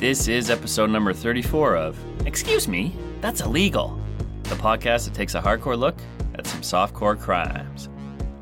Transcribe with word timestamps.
This 0.00 0.28
is 0.28 0.48
episode 0.48 0.88
number 0.88 1.12
34 1.12 1.76
of 1.76 2.26
Excuse 2.26 2.66
Me, 2.66 2.96
That's 3.20 3.42
Illegal, 3.42 4.00
the 4.44 4.54
podcast 4.54 5.04
that 5.04 5.12
takes 5.12 5.34
a 5.34 5.42
hardcore 5.42 5.78
look 5.78 5.98
at 6.36 6.46
some 6.46 6.62
softcore 6.62 7.20
crimes. 7.20 7.90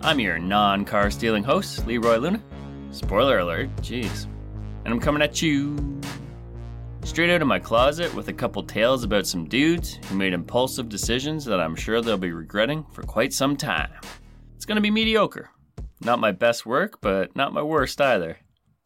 I'm 0.01 0.21
your 0.21 0.39
non 0.39 0.85
car 0.85 1.11
stealing 1.11 1.43
host, 1.43 1.85
Leroy 1.85 2.19
Luna. 2.19 2.41
Spoiler 2.93 3.41
alert, 3.41 3.75
jeez. 3.79 4.29
And 4.85 4.95
I'm 4.95 5.01
coming 5.01 5.21
at 5.21 5.43
you 5.43 6.01
straight 7.03 7.29
out 7.29 7.43
of 7.43 7.49
my 7.49 7.59
closet 7.59 8.15
with 8.15 8.29
a 8.29 8.33
couple 8.33 8.63
tales 8.63 9.03
about 9.03 9.27
some 9.27 9.49
dudes 9.49 9.99
who 10.05 10.15
made 10.15 10.35
impulsive 10.35 10.89
decisions 10.89 11.45
that 11.47 11.59
I'm 11.59 11.75
sure 11.75 12.01
they'll 12.01 12.17
be 12.17 12.31
regretting 12.31 12.85
for 12.93 13.03
quite 13.03 13.33
some 13.33 13.57
time. 13.57 13.91
It's 14.55 14.65
gonna 14.65 14.81
be 14.81 14.93
mediocre. 14.93 15.51
Not 16.03 16.21
my 16.21 16.31
best 16.31 16.67
work, 16.67 17.01
but 17.01 17.35
not 17.35 17.53
my 17.53 17.63
worst 17.63 18.01
either. 18.01 18.37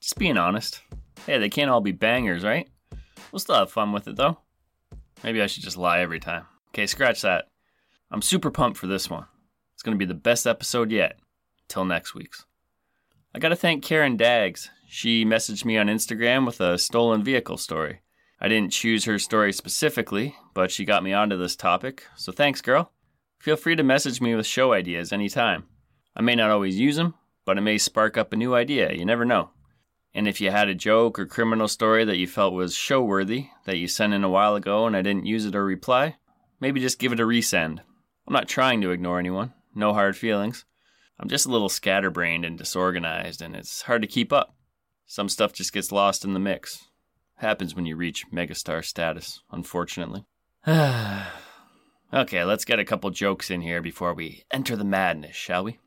Just 0.01 0.17
being 0.17 0.39
honest. 0.39 0.81
Hey, 1.27 1.39
they 1.39 1.49
can't 1.49 1.71
all 1.71 1.81
be 1.81 1.93
bangers, 1.93 2.45
right? 2.45 2.69
We'll 3.31 3.41
still 3.41 3.55
have 3.55 3.71
fun 3.71 3.93
with 3.93 4.09
it 4.09 4.17
though. 4.17 4.39
Maybe 5.23 5.41
I 5.41 5.47
should 5.47 5.63
just 5.63 5.77
lie 5.77 6.01
every 6.01 6.21
time. 6.21 6.47
Okay, 6.71 6.87
scratch 6.87 7.23
that. 7.23 7.49
I'm 8.11 8.23
super 8.23 8.51
pumped 8.51 8.79
for 8.79 8.87
this 8.87 9.09
one. 9.09 9.27
It's 9.75 9.83
going 9.83 9.97
to 9.97 10.05
be 10.05 10.09
the 10.09 10.15
best 10.15 10.47
episode 10.47 10.91
yet. 10.91 11.19
Till 11.69 11.85
next 11.85 12.15
week's. 12.15 12.45
I 13.35 13.39
got 13.39 13.49
to 13.49 13.57
thank 13.57 13.83
Karen 13.83 14.17
Daggs. 14.19 14.69
She 14.87 15.25
messaged 15.25 15.65
me 15.65 15.79
on 15.79 15.87
Instagram 15.87 16.45
with 16.45 16.61
a 16.61 16.77
stolen 16.77 17.23
vehicle 17.23 17.57
story. 17.57 18.01
I 18.39 18.49
didn't 18.49 18.73
choose 18.73 19.05
her 19.07 19.19
story 19.19 19.53
specifically, 19.53 20.35
but 20.53 20.71
she 20.71 20.85
got 20.85 21.03
me 21.03 21.13
onto 21.13 21.39
this 21.39 21.57
topic, 21.57 22.05
so 22.17 22.33
thanks, 22.33 22.61
girl. 22.61 22.93
Feel 23.39 23.57
free 23.57 23.77
to 23.77 23.83
message 23.83 24.21
me 24.21 24.35
with 24.35 24.47
show 24.47 24.73
ideas 24.73 25.13
anytime. 25.13 25.65
I 26.15 26.23
may 26.23 26.35
not 26.35 26.51
always 26.51 26.79
use 26.79 26.97
them, 26.97 27.15
but 27.47 27.57
it 27.57 27.63
may 27.63 27.79
spark 27.79 28.19
up 28.19 28.33
a 28.33 28.37
new 28.37 28.55
idea, 28.55 28.93
you 28.93 29.05
never 29.05 29.25
know. 29.25 29.51
And 30.15 30.29
if 30.29 30.41
you 30.41 30.51
had 30.51 30.69
a 30.69 30.75
joke 30.75 31.19
or 31.19 31.27
criminal 31.27 31.69
story 31.69 32.05
that 32.05 32.19
you 32.19 32.27
felt 32.27 32.53
was 32.53 32.75
show 32.75 33.03
worthy 33.03 33.49
that 33.65 33.79
you 33.79 33.89
sent 33.89 34.13
in 34.13 34.25
a 34.25 34.29
while 34.29 34.55
ago 34.55 34.87
and 34.87 34.97
I 34.97 35.03
didn't 35.03 35.27
use 35.27 35.47
it 35.47 35.55
or 35.55 35.65
reply, 35.65 36.17
maybe 36.61 36.81
just 36.81 36.99
give 36.99 37.13
it 37.13 37.21
a 37.21 37.25
resend. 37.25 37.81
I'm 38.27 38.35
not 38.35 38.49
trying 38.49 38.81
to 38.83 38.91
ignore 38.91 39.19
anyone, 39.19 39.53
no 39.75 39.95
hard 39.95 40.17
feelings. 40.17 40.65
I'm 41.19 41.29
just 41.29 41.47
a 41.47 41.51
little 41.51 41.69
scatterbrained 41.69 42.45
and 42.45 42.59
disorganized, 42.59 43.43
and 43.43 43.55
it's 43.55 43.83
hard 43.83 44.03
to 44.03 44.09
keep 44.09 44.33
up. 44.33 44.57
Some 45.07 45.29
stuff 45.29 45.53
just 45.53 45.73
gets 45.73 45.93
lost 45.93 46.25
in 46.25 46.33
the 46.33 46.41
mix. 46.41 46.89
Happens 47.37 47.75
when 47.75 47.87
you 47.87 47.97
reach 47.97 48.25
megastar 48.33 48.85
status, 48.85 49.41
unfortunately. 49.51 50.25
okay, 50.67 52.45
let's 52.45 52.65
get 52.65 52.79
a 52.79 52.85
couple 52.85 53.11
jokes 53.11 53.51
in 53.51 53.61
here 53.61 53.83
before 53.83 54.15
we 54.15 54.45
enter 54.51 54.77
the 54.77 54.85
madness, 54.85 55.37
shall 55.37 55.65
we? 55.65 55.79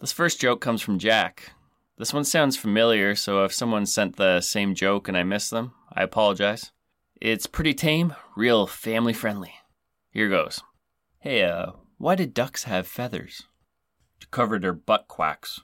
This 0.00 0.12
first 0.12 0.40
joke 0.40 0.60
comes 0.60 0.82
from 0.82 0.98
Jack, 0.98 1.52
this 1.98 2.12
one 2.12 2.24
sounds 2.24 2.56
familiar, 2.56 3.14
so 3.14 3.44
if 3.44 3.52
someone 3.52 3.86
sent 3.86 4.16
the 4.16 4.40
same 4.40 4.74
joke 4.74 5.08
and 5.08 5.16
I 5.16 5.22
missed 5.22 5.50
them, 5.50 5.72
I 5.92 6.02
apologize. 6.02 6.72
It's 7.20 7.46
pretty 7.46 7.72
tame, 7.72 8.14
real 8.36 8.66
family 8.66 9.14
friendly. 9.14 9.54
Here 10.10 10.28
goes. 10.28 10.60
Hey, 11.20 11.42
uh, 11.42 11.72
why 11.98 12.14
did 12.14 12.34
ducks 12.34 12.64
have 12.64 12.86
feathers? 12.86 13.44
To 14.20 14.26
cover 14.28 14.58
their 14.58 14.74
butt 14.74 15.08
quacks. 15.08 15.60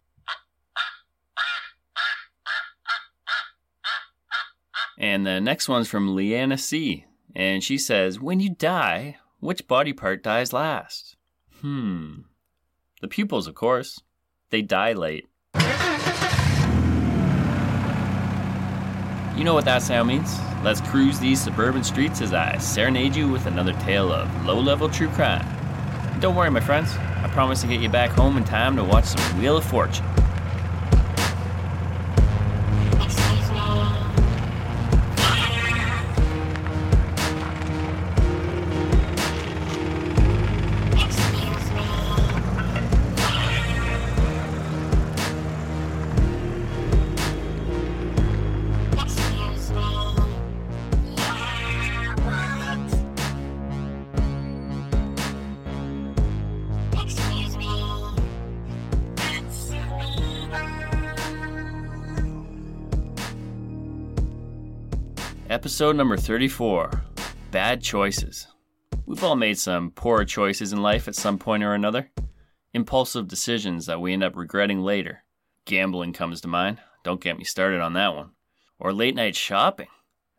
And 4.98 5.26
the 5.26 5.40
next 5.40 5.68
one's 5.68 5.88
from 5.88 6.14
Leanna 6.14 6.56
C. 6.56 7.06
And 7.34 7.62
she 7.62 7.76
says, 7.76 8.20
When 8.20 8.40
you 8.40 8.50
die, 8.50 9.16
which 9.40 9.66
body 9.66 9.92
part 9.92 10.22
dies 10.22 10.52
last? 10.52 11.16
Hmm. 11.60 12.20
The 13.00 13.08
pupils, 13.08 13.46
of 13.46 13.54
course. 13.54 14.00
They 14.50 14.62
dilate. 14.62 15.26
You 19.42 19.46
know 19.46 19.54
what 19.54 19.64
that 19.64 19.82
sound 19.82 20.06
means. 20.06 20.38
Let's 20.62 20.80
cruise 20.80 21.18
these 21.18 21.40
suburban 21.40 21.82
streets 21.82 22.20
as 22.20 22.32
I 22.32 22.58
serenade 22.58 23.16
you 23.16 23.26
with 23.26 23.46
another 23.46 23.72
tale 23.72 24.12
of 24.12 24.46
low 24.46 24.60
level 24.60 24.88
true 24.88 25.08
crime. 25.08 25.44
don't 26.20 26.36
worry, 26.36 26.48
my 26.48 26.60
friends, 26.60 26.94
I 26.94 27.28
promise 27.32 27.60
to 27.62 27.66
get 27.66 27.80
you 27.80 27.88
back 27.88 28.10
home 28.12 28.36
in 28.36 28.44
time 28.44 28.76
to 28.76 28.84
watch 28.84 29.06
some 29.06 29.40
Wheel 29.40 29.56
of 29.56 29.64
Fortune. 29.64 30.06
Episode 65.82 65.96
number 65.96 66.16
34 66.16 67.02
Bad 67.50 67.82
Choices. 67.82 68.46
We've 69.04 69.24
all 69.24 69.34
made 69.34 69.58
some 69.58 69.90
poor 69.90 70.24
choices 70.24 70.72
in 70.72 70.80
life 70.80 71.08
at 71.08 71.16
some 71.16 71.38
point 71.38 71.64
or 71.64 71.74
another. 71.74 72.08
Impulsive 72.72 73.26
decisions 73.26 73.86
that 73.86 74.00
we 74.00 74.12
end 74.12 74.22
up 74.22 74.36
regretting 74.36 74.82
later. 74.82 75.24
Gambling 75.64 76.12
comes 76.12 76.40
to 76.42 76.46
mind. 76.46 76.78
Don't 77.02 77.20
get 77.20 77.36
me 77.36 77.42
started 77.42 77.80
on 77.80 77.94
that 77.94 78.14
one. 78.14 78.30
Or 78.78 78.92
late 78.92 79.16
night 79.16 79.34
shopping. 79.34 79.88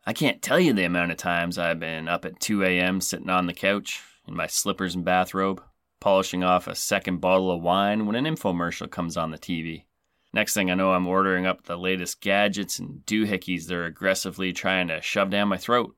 I 0.06 0.14
can't 0.14 0.40
tell 0.40 0.58
you 0.58 0.72
the 0.72 0.84
amount 0.84 1.10
of 1.10 1.18
times 1.18 1.58
I've 1.58 1.78
been 1.78 2.08
up 2.08 2.24
at 2.24 2.40
2 2.40 2.64
a.m. 2.64 3.02
sitting 3.02 3.28
on 3.28 3.44
the 3.44 3.52
couch 3.52 4.00
in 4.26 4.34
my 4.34 4.46
slippers 4.46 4.94
and 4.94 5.04
bathrobe, 5.04 5.62
polishing 6.00 6.42
off 6.42 6.66
a 6.66 6.74
second 6.74 7.20
bottle 7.20 7.50
of 7.50 7.60
wine 7.60 8.06
when 8.06 8.16
an 8.16 8.24
infomercial 8.24 8.90
comes 8.90 9.18
on 9.18 9.30
the 9.30 9.38
TV. 9.38 9.84
Next 10.34 10.52
thing 10.52 10.68
I 10.68 10.74
know, 10.74 10.92
I'm 10.92 11.06
ordering 11.06 11.46
up 11.46 11.62
the 11.62 11.76
latest 11.76 12.20
gadgets 12.20 12.80
and 12.80 13.06
doohickeys 13.06 13.66
they're 13.66 13.84
aggressively 13.84 14.52
trying 14.52 14.88
to 14.88 15.00
shove 15.00 15.30
down 15.30 15.46
my 15.46 15.58
throat. 15.58 15.94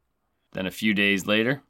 Then 0.52 0.66
a 0.66 0.70
few 0.70 0.92
days 0.92 1.26
later, 1.26 1.62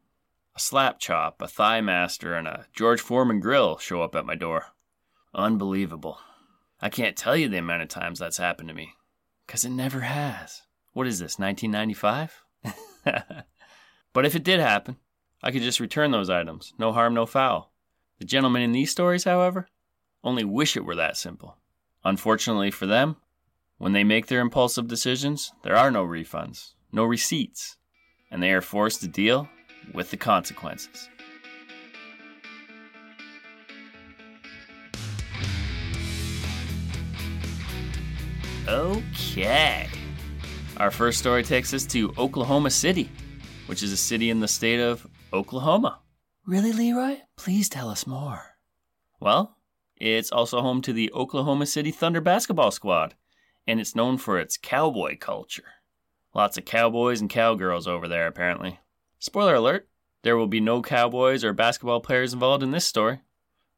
a 0.57 0.59
slap 0.59 0.99
chop, 0.99 1.41
a 1.41 1.47
thigh 1.47 1.81
master, 1.81 2.35
and 2.35 2.49
a 2.49 2.67
George 2.75 3.01
Foreman 3.01 3.39
grill 3.39 3.79
show 3.79 4.03
up 4.03 4.17
at 4.17 4.27
my 4.27 4.35
door. 4.35 4.67
Unbelievable. 5.33 6.19
I 6.81 6.89
can't 6.89 7.17
tell 7.17 7.37
you 7.37 7.49
the 7.49 7.59
amount 7.59 7.83
of 7.83 7.89
times 7.89 8.19
that's 8.19 8.39
happened 8.39 8.69
to 8.71 8.75
me, 8.75 8.95
because 9.47 9.65
it 9.65 9.71
never 9.71 10.01
has. 10.01 10.63
What 10.93 11.07
is 11.07 11.21
this, 11.21 11.39
1995? 11.39 12.43
but 14.13 14.27
if 14.27 14.35
it 14.35 14.43
did 14.43 14.59
happen, 14.59 14.97
I 15.41 15.53
could 15.53 15.63
just 15.63 15.79
return 15.79 16.11
those 16.11 16.31
items. 16.31 16.75
No 16.81 16.93
harm, 16.93 17.15
no 17.15 17.27
foul. 17.27 17.71
The 18.19 18.25
gentlemen 18.25 18.63
in 18.63 18.73
these 18.73 18.91
stories, 18.91 19.23
however, 19.23 19.69
only 20.25 20.43
wish 20.43 20.77
it 20.77 20.85
were 20.85 20.97
that 20.97 21.17
simple. 21.17 21.59
Unfortunately 22.07 22.71
for 22.71 22.87
them, 22.87 23.17
when 23.79 23.93
they 23.93 24.05
make 24.05 24.29
their 24.29 24.39
impulsive 24.39 24.87
decisions, 24.87 25.51
there 25.65 25.77
are 25.77 25.91
no 25.91 26.07
refunds, 26.07 26.75
no 26.93 27.05
receipts, 27.05 27.79
and 28.31 28.41
they 28.41 28.53
are 28.53 28.61
forced 28.61 29.01
to 29.01 29.09
deal 29.09 29.49
with 29.93 30.13
the 30.13 30.17
consequences. 30.17 31.09
Okay. 38.69 39.89
Our 40.77 40.93
first 40.93 41.19
story 41.19 41.43
takes 41.43 41.75
us 41.75 41.85
to 41.87 42.15
Oklahoma 42.17 42.71
City, 42.71 43.11
which 43.67 43.83
is 43.83 43.91
a 43.91 43.97
city 43.97 44.31
in 44.31 44.39
the 44.39 44.47
state 44.47 44.79
of 44.79 45.05
Oklahoma. 45.33 45.99
Really, 46.47 46.73
Leroy? 46.73 47.17
Please 47.37 47.69
tell 47.69 47.91
us 47.91 48.07
more. 48.07 48.59
Well, 49.19 49.56
it's 49.97 50.33
also 50.33 50.61
home 50.61 50.83
to 50.83 50.93
the 50.93 51.13
Oklahoma 51.13 51.67
City 51.67 51.91
Thunder 51.91 52.21
basketball 52.21 52.71
squad, 52.71 53.15
and 53.67 53.81
it's 53.81 53.95
known 53.95 54.19
for 54.19 54.39
its 54.39 54.57
cowboy 54.57 55.17
culture. 55.19 55.65
Lots 56.35 56.59
of 56.59 56.65
cowboys 56.65 57.21
and 57.21 57.31
cowgirls 57.31 57.89
over 57.89 58.07
there, 58.07 58.27
apparently. 58.27 58.81
Spoiler 59.19 59.55
alert 59.55 59.89
there 60.27 60.37
will 60.37 60.49
be 60.49 60.61
no 60.61 60.83
cowboys 60.83 61.45
or 61.45 61.53
basketball 61.53 62.01
players 62.01 62.33
involved 62.33 62.65
in 62.65 62.73
this 62.73 62.85
story, 62.85 63.21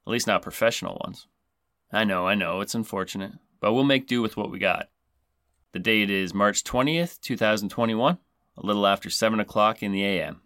at 0.06 0.10
least 0.10 0.26
not 0.26 0.40
professional 0.40 0.98
ones. 1.04 1.26
I 1.92 2.04
know, 2.04 2.26
I 2.26 2.34
know, 2.34 2.62
it's 2.62 2.74
unfortunate, 2.74 3.32
but 3.60 3.74
we'll 3.74 3.84
make 3.84 4.06
do 4.06 4.22
with 4.22 4.38
what 4.38 4.50
we 4.50 4.58
got. 4.58 4.88
The 5.72 5.78
date 5.78 6.08
is 6.08 6.32
March 6.32 6.64
20th, 6.64 7.20
2021, 7.20 8.16
a 8.56 8.66
little 8.66 8.86
after 8.86 9.10
7 9.10 9.38
o'clock 9.40 9.82
in 9.82 9.92
the 9.92 10.02
AM. 10.02 10.40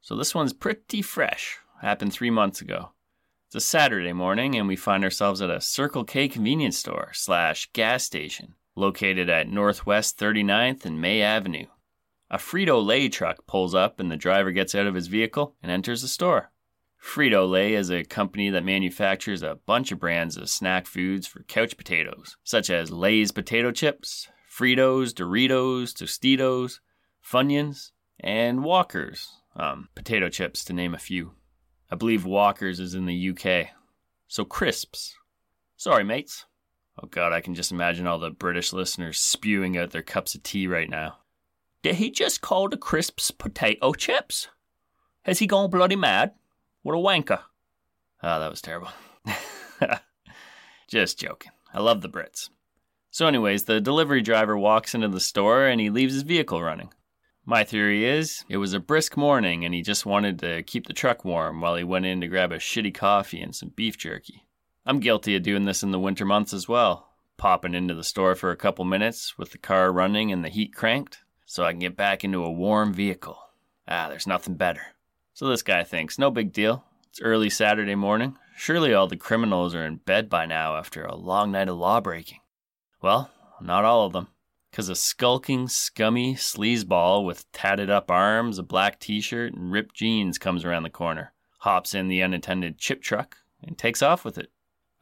So 0.00 0.14
this 0.14 0.36
one's 0.36 0.52
pretty 0.52 1.02
fresh. 1.02 1.58
Happened 1.82 2.12
three 2.12 2.30
months 2.30 2.60
ago. 2.60 2.92
It's 3.52 3.64
a 3.64 3.68
Saturday 3.68 4.12
morning, 4.12 4.54
and 4.54 4.68
we 4.68 4.76
find 4.76 5.02
ourselves 5.02 5.42
at 5.42 5.50
a 5.50 5.60
Circle 5.60 6.04
K 6.04 6.28
convenience 6.28 6.78
store 6.78 7.10
slash 7.12 7.68
gas 7.72 8.04
station 8.04 8.54
located 8.76 9.28
at 9.28 9.48
Northwest 9.48 10.16
39th 10.20 10.84
and 10.84 11.00
May 11.00 11.20
Avenue. 11.20 11.66
A 12.30 12.38
Frito 12.38 12.80
Lay 12.80 13.08
truck 13.08 13.48
pulls 13.48 13.74
up, 13.74 13.98
and 13.98 14.08
the 14.08 14.16
driver 14.16 14.52
gets 14.52 14.72
out 14.76 14.86
of 14.86 14.94
his 14.94 15.08
vehicle 15.08 15.56
and 15.64 15.72
enters 15.72 16.02
the 16.02 16.06
store. 16.06 16.52
Frito 17.02 17.50
Lay 17.50 17.74
is 17.74 17.90
a 17.90 18.04
company 18.04 18.50
that 18.50 18.64
manufactures 18.64 19.42
a 19.42 19.58
bunch 19.66 19.90
of 19.90 19.98
brands 19.98 20.36
of 20.36 20.48
snack 20.48 20.86
foods 20.86 21.26
for 21.26 21.42
couch 21.42 21.76
potatoes, 21.76 22.36
such 22.44 22.70
as 22.70 22.92
Lay's 22.92 23.32
potato 23.32 23.72
chips, 23.72 24.28
Fritos, 24.48 25.12
Doritos, 25.12 25.92
Tostitos, 25.92 26.78
Funyuns, 27.20 27.90
and 28.20 28.62
Walkers, 28.62 29.28
um, 29.56 29.88
potato 29.96 30.28
chips 30.28 30.64
to 30.66 30.72
name 30.72 30.94
a 30.94 30.98
few. 30.98 31.32
I 31.90 31.96
believe 31.96 32.24
Walkers 32.24 32.78
is 32.78 32.94
in 32.94 33.06
the 33.06 33.30
UK. 33.30 33.68
So 34.28 34.44
crisps. 34.44 35.16
Sorry, 35.76 36.04
mates. 36.04 36.46
Oh 37.02 37.06
god, 37.06 37.32
I 37.32 37.40
can 37.40 37.54
just 37.54 37.72
imagine 37.72 38.06
all 38.06 38.18
the 38.18 38.30
British 38.30 38.72
listeners 38.72 39.18
spewing 39.18 39.76
out 39.76 39.90
their 39.90 40.02
cups 40.02 40.34
of 40.34 40.42
tea 40.42 40.66
right 40.66 40.88
now. 40.88 41.18
Did 41.82 41.96
he 41.96 42.10
just 42.10 42.42
call 42.42 42.68
the 42.68 42.76
crisps 42.76 43.30
potato 43.30 43.92
chips? 43.94 44.48
Has 45.22 45.38
he 45.38 45.46
gone 45.46 45.70
bloody 45.70 45.96
mad? 45.96 46.32
What 46.82 46.94
a 46.94 46.98
wanker. 46.98 47.40
Oh, 48.22 48.40
that 48.40 48.50
was 48.50 48.60
terrible. 48.60 48.90
just 50.88 51.18
joking. 51.18 51.52
I 51.72 51.80
love 51.80 52.02
the 52.02 52.08
Brits. 52.08 52.50
So, 53.10 53.26
anyways, 53.26 53.64
the 53.64 53.80
delivery 53.80 54.22
driver 54.22 54.56
walks 54.56 54.94
into 54.94 55.08
the 55.08 55.20
store 55.20 55.66
and 55.66 55.80
he 55.80 55.90
leaves 55.90 56.14
his 56.14 56.22
vehicle 56.22 56.62
running. 56.62 56.92
My 57.50 57.64
theory 57.64 58.04
is 58.04 58.44
it 58.48 58.58
was 58.58 58.74
a 58.74 58.78
brisk 58.78 59.16
morning 59.16 59.64
and 59.64 59.74
he 59.74 59.82
just 59.82 60.06
wanted 60.06 60.38
to 60.38 60.62
keep 60.62 60.86
the 60.86 60.92
truck 60.92 61.24
warm 61.24 61.60
while 61.60 61.74
he 61.74 61.82
went 61.82 62.06
in 62.06 62.20
to 62.20 62.28
grab 62.28 62.52
a 62.52 62.58
shitty 62.58 62.94
coffee 62.94 63.42
and 63.42 63.52
some 63.52 63.70
beef 63.70 63.98
jerky. 63.98 64.46
I'm 64.86 65.00
guilty 65.00 65.34
of 65.34 65.42
doing 65.42 65.64
this 65.64 65.82
in 65.82 65.90
the 65.90 65.98
winter 65.98 66.24
months 66.24 66.52
as 66.52 66.68
well, 66.68 67.08
popping 67.38 67.74
into 67.74 67.92
the 67.92 68.04
store 68.04 68.36
for 68.36 68.52
a 68.52 68.56
couple 68.56 68.84
minutes 68.84 69.36
with 69.36 69.50
the 69.50 69.58
car 69.58 69.90
running 69.90 70.30
and 70.30 70.44
the 70.44 70.48
heat 70.48 70.76
cranked 70.76 71.24
so 71.44 71.64
I 71.64 71.72
can 71.72 71.80
get 71.80 71.96
back 71.96 72.22
into 72.22 72.44
a 72.44 72.52
warm 72.52 72.94
vehicle. 72.94 73.36
Ah, 73.88 74.06
there's 74.08 74.28
nothing 74.28 74.54
better. 74.54 74.82
So 75.34 75.48
this 75.48 75.64
guy 75.64 75.82
thinks, 75.82 76.20
no 76.20 76.30
big 76.30 76.52
deal. 76.52 76.84
It's 77.08 77.20
early 77.20 77.50
Saturday 77.50 77.96
morning. 77.96 78.36
Surely 78.56 78.94
all 78.94 79.08
the 79.08 79.16
criminals 79.16 79.74
are 79.74 79.84
in 79.84 79.96
bed 79.96 80.30
by 80.30 80.46
now 80.46 80.76
after 80.76 81.02
a 81.02 81.16
long 81.16 81.50
night 81.50 81.68
of 81.68 81.78
lawbreaking. 81.78 82.38
Well, 83.02 83.28
not 83.60 83.84
all 83.84 84.06
of 84.06 84.12
them. 84.12 84.28
Because 84.70 84.88
a 84.88 84.94
skulking, 84.94 85.66
scummy 85.68 86.34
sleazeball 86.34 87.24
with 87.24 87.50
tatted 87.52 87.90
up 87.90 88.10
arms, 88.10 88.58
a 88.58 88.62
black 88.62 89.00
t 89.00 89.20
shirt, 89.20 89.52
and 89.52 89.72
ripped 89.72 89.94
jeans 89.94 90.38
comes 90.38 90.64
around 90.64 90.84
the 90.84 90.90
corner, 90.90 91.32
hops 91.58 91.94
in 91.94 92.08
the 92.08 92.20
unattended 92.20 92.78
chip 92.78 93.02
truck, 93.02 93.38
and 93.62 93.76
takes 93.76 94.02
off 94.02 94.24
with 94.24 94.38
it. 94.38 94.50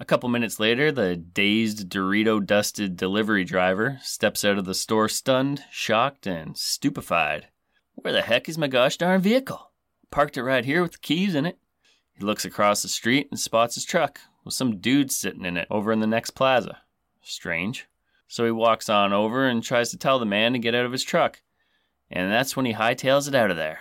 A 0.01 0.05
couple 0.05 0.29
minutes 0.29 0.61
later, 0.61 0.93
the 0.93 1.17
dazed, 1.17 1.91
Dorito 1.91 2.45
dusted 2.45 2.97
delivery 2.97 3.43
driver 3.43 3.99
steps 4.01 4.45
out 4.45 4.57
of 4.57 4.65
the 4.65 4.75
store 4.75 5.09
stunned, 5.09 5.65
shocked, 5.73 6.25
and 6.27 6.57
stupefied. 6.57 7.49
Where 7.95 8.13
the 8.13 8.23
heck 8.23 8.49
is 8.49 8.57
my 8.57 8.69
gosh 8.69 8.97
darn 8.97 9.21
vehicle? 9.21 9.73
Parked 10.13 10.37
it 10.37 10.45
right 10.45 10.65
here 10.65 10.83
with 10.83 10.93
the 10.93 10.99
keys 10.99 11.35
in 11.35 11.45
it. 11.45 11.59
He 12.17 12.25
looks 12.25 12.45
across 12.45 12.83
the 12.83 12.89
street 12.89 13.27
and 13.31 13.41
spots 13.41 13.75
his 13.75 13.85
truck 13.85 14.21
with 14.45 14.55
some 14.55 14.79
dude 14.79 15.11
sitting 15.11 15.45
in 15.45 15.57
it 15.57 15.67
over 15.69 15.91
in 15.91 15.99
the 15.99 16.07
next 16.07 16.31
plaza. 16.31 16.79
Strange. 17.21 17.88
So 18.29 18.45
he 18.45 18.51
walks 18.51 18.89
on 18.89 19.13
over 19.13 19.47
and 19.47 19.63
tries 19.63 19.91
to 19.91 19.97
tell 19.97 20.19
the 20.19 20.27
man 20.27 20.53
to 20.53 20.59
get 20.59 20.75
out 20.75 20.85
of 20.85 20.93
his 20.93 21.03
truck. 21.03 21.41
And 22.11 22.31
that's 22.31 22.57
when 22.57 22.67
he 22.67 22.75
hightails 22.75 23.27
it 23.27 23.35
out 23.35 23.51
of 23.51 23.57
there. 23.57 23.81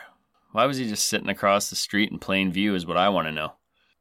Why 0.54 0.66
was 0.66 0.78
he 0.78 0.88
just 0.88 1.08
sitting 1.08 1.30
across 1.30 1.70
the 1.70 1.76
street 1.76 2.12
in 2.12 2.20
plain 2.20 2.52
view, 2.52 2.74
is 2.74 2.86
what 2.86 2.98
I 2.98 3.10
want 3.10 3.28
to 3.28 3.32
know. 3.32 3.54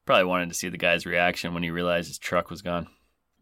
Probably 0.06 0.24
wanted 0.24 0.48
to 0.48 0.54
see 0.54 0.68
the 0.68 0.78
guy's 0.78 1.04
reaction 1.04 1.52
when 1.52 1.64
he 1.64 1.70
realized 1.70 2.08
his 2.08 2.18
truck 2.18 2.48
was 2.48 2.62
gone. 2.62 2.86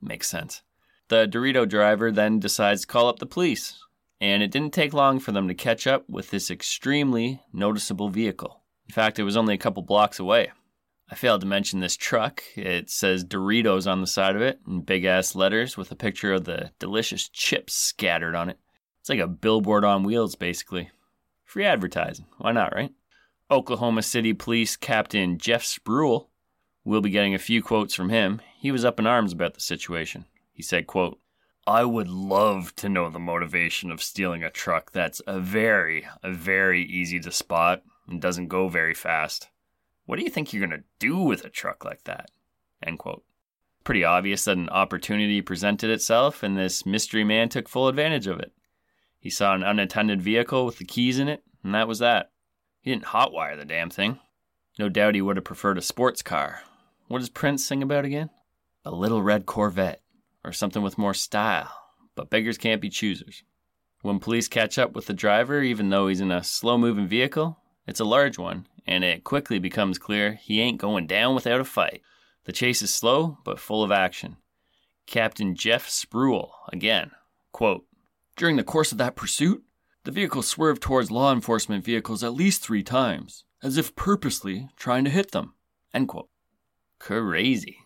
Makes 0.01 0.29
sense. 0.29 0.63
The 1.09 1.27
Dorito 1.27 1.69
driver 1.69 2.11
then 2.11 2.41
decides 2.41 2.81
to 2.81 2.87
call 2.87 3.09
up 3.09 3.19
the 3.19 3.27
police, 3.27 3.79
and 4.21 4.43
it 4.43 4.51
didn't 4.51 4.73
take 4.73 4.95
long 4.95 5.21
for 5.21 5.33
them 5.33 5.49
to 5.49 5.55
catch 5.55 5.87
up 5.87 6.09
with 6.09 6.31
this 6.31 6.51
extremely 6.51 7.43
noticeable 7.53 8.09
vehicle. 8.09 8.63
In 8.89 8.95
fact, 8.95 9.19
it 9.19 9.25
was 9.25 9.37
only 9.37 9.55
a 9.55 9.59
couple 9.59 9.83
blocks 9.83 10.19
away. 10.19 10.51
I 11.11 11.15
failed 11.17 11.43
to 11.43 11.47
mention 11.47 11.81
this 11.81 11.97
truck. 11.97 12.43
It 12.57 12.89
says 12.89 13.25
Doritos 13.25 13.91
on 13.91 14.01
the 14.01 14.07
side 14.07 14.37
of 14.37 14.43
it 14.43 14.61
in 14.67 14.81
big 14.81 15.05
ass 15.05 15.35
letters 15.35 15.77
with 15.77 15.91
a 15.91 15.97
picture 15.97 16.33
of 16.33 16.45
the 16.45 16.71
delicious 16.79 17.29
chips 17.29 17.75
scattered 17.75 18.35
on 18.35 18.49
it. 18.49 18.59
It's 19.01 19.11
like 19.11 19.19
a 19.19 19.29
billboard 19.29 19.85
on 19.85 20.03
wheels, 20.03 20.35
basically. 20.35 20.91
Free 21.45 21.67
advertising. 21.67 22.27
Why 22.39 22.53
not, 22.53 22.75
right? 22.75 22.93
Oklahoma 23.51 24.03
City 24.03 24.33
Police 24.33 24.77
Captain 24.77 25.37
Jeff 25.37 25.63
Spruill. 25.63 26.29
We'll 26.85 27.03
be 27.03 27.11
getting 27.11 27.35
a 27.35 27.39
few 27.39 27.63
quotes 27.63 27.95
from 27.95 28.09
him. 28.09 28.41
He 28.59 28.73
was 28.73 28.85
up 28.85 28.99
in 28.99 29.07
arms 29.07 29.33
about 29.33 29.55
the 29.55 29.61
situation. 29.61 30.25
He 30.53 30.63
said, 30.63 30.87
quote, 30.87 31.21
I 31.67 31.85
would 31.85 32.09
love 32.09 32.75
to 32.77 32.89
know 32.89 33.11
the 33.11 33.19
motivation 33.19 33.91
of 33.91 34.03
stealing 34.03 34.43
a 34.43 34.51
truck 34.51 34.93
that's 34.93 35.21
a 35.27 35.39
very, 35.39 36.07
a 36.23 36.33
very 36.33 36.83
easy 36.83 37.21
to 37.21 37.31
spot 37.31 37.83
and 38.09 38.21
doesn't 38.21 38.49
go 38.49 38.69
very 38.69 38.95
fast. 38.95 39.49
What 40.07 40.17
do 40.19 40.23
you 40.23 40.31
think 40.31 40.53
you're 40.53 40.67
going 40.67 40.79
to 40.79 40.87
do 40.99 41.17
with 41.19 41.45
a 41.45 41.51
truck 41.51 41.85
like 41.85 42.05
that? 42.05 42.31
End 42.83 42.99
quote. 42.99 43.25
Pretty 43.85 44.05
obvious 44.05 44.45
that 44.45 44.57
an 44.57 44.69
opportunity 44.71 45.41
presented 45.41 45.91
itself, 45.91 46.43
and 46.43 46.57
this 46.57 46.87
mystery 46.87 47.25
man 47.25 47.49
took 47.49 47.69
full 47.69 47.89
advantage 47.89 48.27
of 48.27 48.41
it. 48.41 48.53
He 49.19 49.31
saw 49.31 49.55
an 49.55 49.63
unattended 49.63 50.21
vehicle 50.23 50.67
with 50.67 50.79
the 50.79 50.85
keys 50.85 51.19
in 51.19 51.29
it, 51.29 51.43
and 51.63 51.75
that 51.75 51.89
was 51.89 51.99
that. 51.99 52.31
He 52.81 52.91
didn't 52.91 53.07
hotwire 53.07 53.59
the 53.59 53.65
damn 53.65 53.91
thing. 53.91 54.19
No 54.79 54.89
doubt 54.89 55.15
he 55.15 55.23
would 55.23 55.37
have 55.37 55.45
preferred 55.45 55.79
a 55.79 55.83
sports 55.83 56.23
car. 56.23 56.63
What 57.09 57.21
does 57.21 57.31
Prince 57.31 57.65
sing 57.65 57.83
about 57.83 58.05
again? 58.05 58.31
A 58.85 58.91
little 58.91 59.23
red 59.23 59.47
Corvette, 59.47 60.03
or 60.45 60.53
something 60.53 60.83
with 60.83 60.99
more 60.99 61.15
style. 61.15 61.73
But 62.15 62.31
beggars 62.31 62.59
can't 62.59 62.81
be 62.81 62.91
choosers. 62.91 63.43
When 64.03 64.19
police 64.19 64.49
catch 64.49 64.79
up 64.79 64.95
with 64.95 65.07
the 65.07 65.15
driver, 65.15 65.63
even 65.63 65.89
though 65.89 66.09
he's 66.09 66.21
in 66.21 66.31
a 66.31 66.45
slow 66.45 66.77
moving 66.77 67.07
vehicle, 67.07 67.59
it's 67.87 68.01
a 68.01 68.05
large 68.05 68.37
one, 68.39 68.67
and 68.87 69.05
it 69.05 69.25
quickly 69.25 69.59
becomes 69.59 69.99
clear 69.99 70.35
he 70.35 70.61
ain't 70.61 70.81
going 70.81 71.07
down 71.07 71.35
without 71.35 71.61
a 71.61 71.65
fight. 71.65 72.03
The 72.45 72.53
chase 72.53 72.83
is 72.83 72.93
slow, 72.93 73.39
but 73.45 73.59
full 73.59 73.83
of 73.83 73.91
action. 73.91 74.37
Captain 75.07 75.55
Jeff 75.55 75.89
Spruill, 75.89 76.51
again, 76.73 77.11
quote, 77.53 77.85
During 78.37 78.57
the 78.57 78.65
course 78.65 78.93
of 78.93 78.99
that 78.99 79.17
pursuit, 79.17 79.63
the 80.05 80.11
vehicle 80.11 80.43
swerved 80.43 80.83
towards 80.83 81.11
law 81.11 81.33
enforcement 81.33 81.85
vehicles 81.85 82.23
at 82.23 82.35
least 82.35 82.63
three 82.63 82.83
times, 82.83 83.45
as 83.63 83.79
if 83.79 83.97
purposely 83.97 84.69
trying 84.77 85.05
to 85.05 85.11
hit 85.11 85.33
them. 85.33 85.55
End 85.93 86.09
quote. 86.09 86.29
Crazy. 86.99 87.79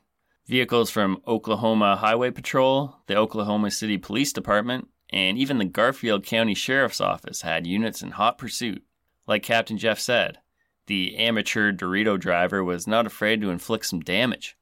Vehicles 0.47 0.91
from 0.91 1.23
Oklahoma 1.27 1.97
Highway 1.97 2.31
Patrol, 2.31 2.97
the 3.07 3.17
Oklahoma 3.17 3.71
City 3.71 3.99
Police 3.99 4.33
Department, 4.33 4.89
and 5.11 5.39
even 5.39 5.59
the 5.59 5.65
Garfield 5.65 6.25
County 6.25 6.55
Sheriff's 6.55 7.01
Office 7.01 7.43
had 7.43 7.67
units 7.67 8.03
in 8.03 8.13
hot 8.13 8.39
pursuit. 8.39 8.83
Like 9.27 9.43
Captain 9.43 9.79
Jeff 9.79 9.99
said, 9.99 10.39
the 10.89 11.17
amateur 11.17 11.73
Dorito 11.73 12.19
driver 12.19 12.65
was 12.65 12.87
not 12.87 13.07
afraid 13.07 13.41
to 13.41 13.51
inflict 13.51 13.87
some 13.87 14.01
damage. 14.01 14.57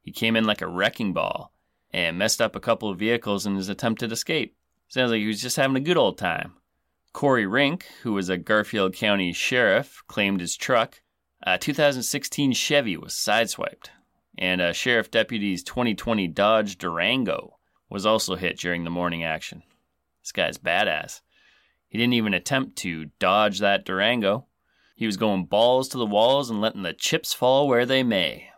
He 0.00 0.10
came 0.10 0.34
in 0.34 0.44
like 0.44 0.62
a 0.62 0.66
wrecking 0.66 1.12
ball 1.12 1.52
and 1.92 2.16
messed 2.16 2.40
up 2.40 2.56
a 2.56 2.60
couple 2.60 2.88
of 2.88 2.98
vehicles 2.98 3.44
in 3.44 3.56
his 3.56 3.68
attempted 3.68 4.10
escape. 4.10 4.56
Sounds 4.88 5.10
like 5.10 5.20
he 5.20 5.26
was 5.26 5.42
just 5.42 5.56
having 5.56 5.76
a 5.76 5.80
good 5.80 5.96
old 5.96 6.16
time. 6.16 6.54
Cory 7.12 7.46
Rink, 7.46 7.86
who 8.02 8.14
was 8.14 8.28
a 8.28 8.38
Garfield 8.38 8.94
County 8.94 9.32
sheriff, 9.32 10.02
claimed 10.06 10.40
his 10.40 10.56
truck, 10.56 11.02
a 11.42 11.58
2016 11.58 12.52
Chevy, 12.52 12.96
was 12.96 13.12
sideswiped, 13.12 13.88
and 14.38 14.60
a 14.60 14.72
sheriff 14.72 15.10
deputy's 15.10 15.62
2020 15.62 16.28
Dodge 16.28 16.78
Durango 16.78 17.58
was 17.90 18.06
also 18.06 18.36
hit 18.36 18.58
during 18.58 18.84
the 18.84 18.90
morning 18.90 19.22
action. 19.22 19.62
This 20.22 20.32
guy's 20.32 20.56
badass. 20.56 21.20
He 21.88 21.98
didn't 21.98 22.14
even 22.14 22.32
attempt 22.32 22.76
to 22.76 23.10
dodge 23.18 23.58
that 23.58 23.84
Durango. 23.84 24.46
He 24.94 25.06
was 25.06 25.16
going 25.16 25.46
balls 25.46 25.88
to 25.88 25.98
the 25.98 26.06
walls 26.06 26.50
and 26.50 26.60
letting 26.60 26.82
the 26.82 26.92
chips 26.92 27.32
fall 27.32 27.66
where 27.66 27.86
they 27.86 28.02
may. 28.02 28.50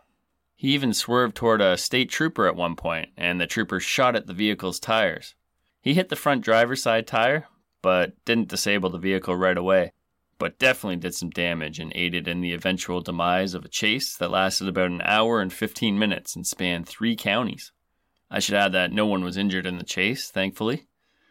He 0.55 0.73
even 0.73 0.93
swerved 0.93 1.35
toward 1.35 1.61
a 1.61 1.77
state 1.77 2.09
trooper 2.09 2.47
at 2.47 2.55
one 2.55 2.75
point, 2.75 3.09
and 3.17 3.39
the 3.39 3.47
trooper 3.47 3.79
shot 3.79 4.15
at 4.15 4.27
the 4.27 4.33
vehicle's 4.33 4.79
tires. 4.79 5.35
He 5.81 5.93
hit 5.93 6.09
the 6.09 6.15
front 6.15 6.43
driver's 6.43 6.81
side 6.81 7.07
tire, 7.07 7.47
but 7.81 8.13
didn't 8.25 8.47
disable 8.47 8.89
the 8.89 8.97
vehicle 8.97 9.35
right 9.35 9.57
away, 9.57 9.91
but 10.39 10.57
definitely 10.57 10.95
did 10.95 11.13
some 11.13 11.29
damage 11.29 11.79
and 11.79 11.91
aided 11.93 12.27
in 12.27 12.41
the 12.41 12.53
eventual 12.53 13.01
demise 13.01 13.53
of 13.53 13.63
a 13.63 13.69
chase 13.69 14.15
that 14.17 14.31
lasted 14.31 14.67
about 14.67 14.89
an 14.89 15.01
hour 15.03 15.39
and 15.39 15.53
15 15.53 15.99
minutes 15.99 16.35
and 16.35 16.47
spanned 16.47 16.87
three 16.87 17.15
counties. 17.15 17.71
I 18.31 18.39
should 18.39 18.55
add 18.55 18.71
that 18.71 18.91
no 18.91 19.05
one 19.05 19.23
was 19.23 19.37
injured 19.37 19.67
in 19.67 19.77
the 19.77 19.83
chase, 19.83 20.31
thankfully. 20.31 20.87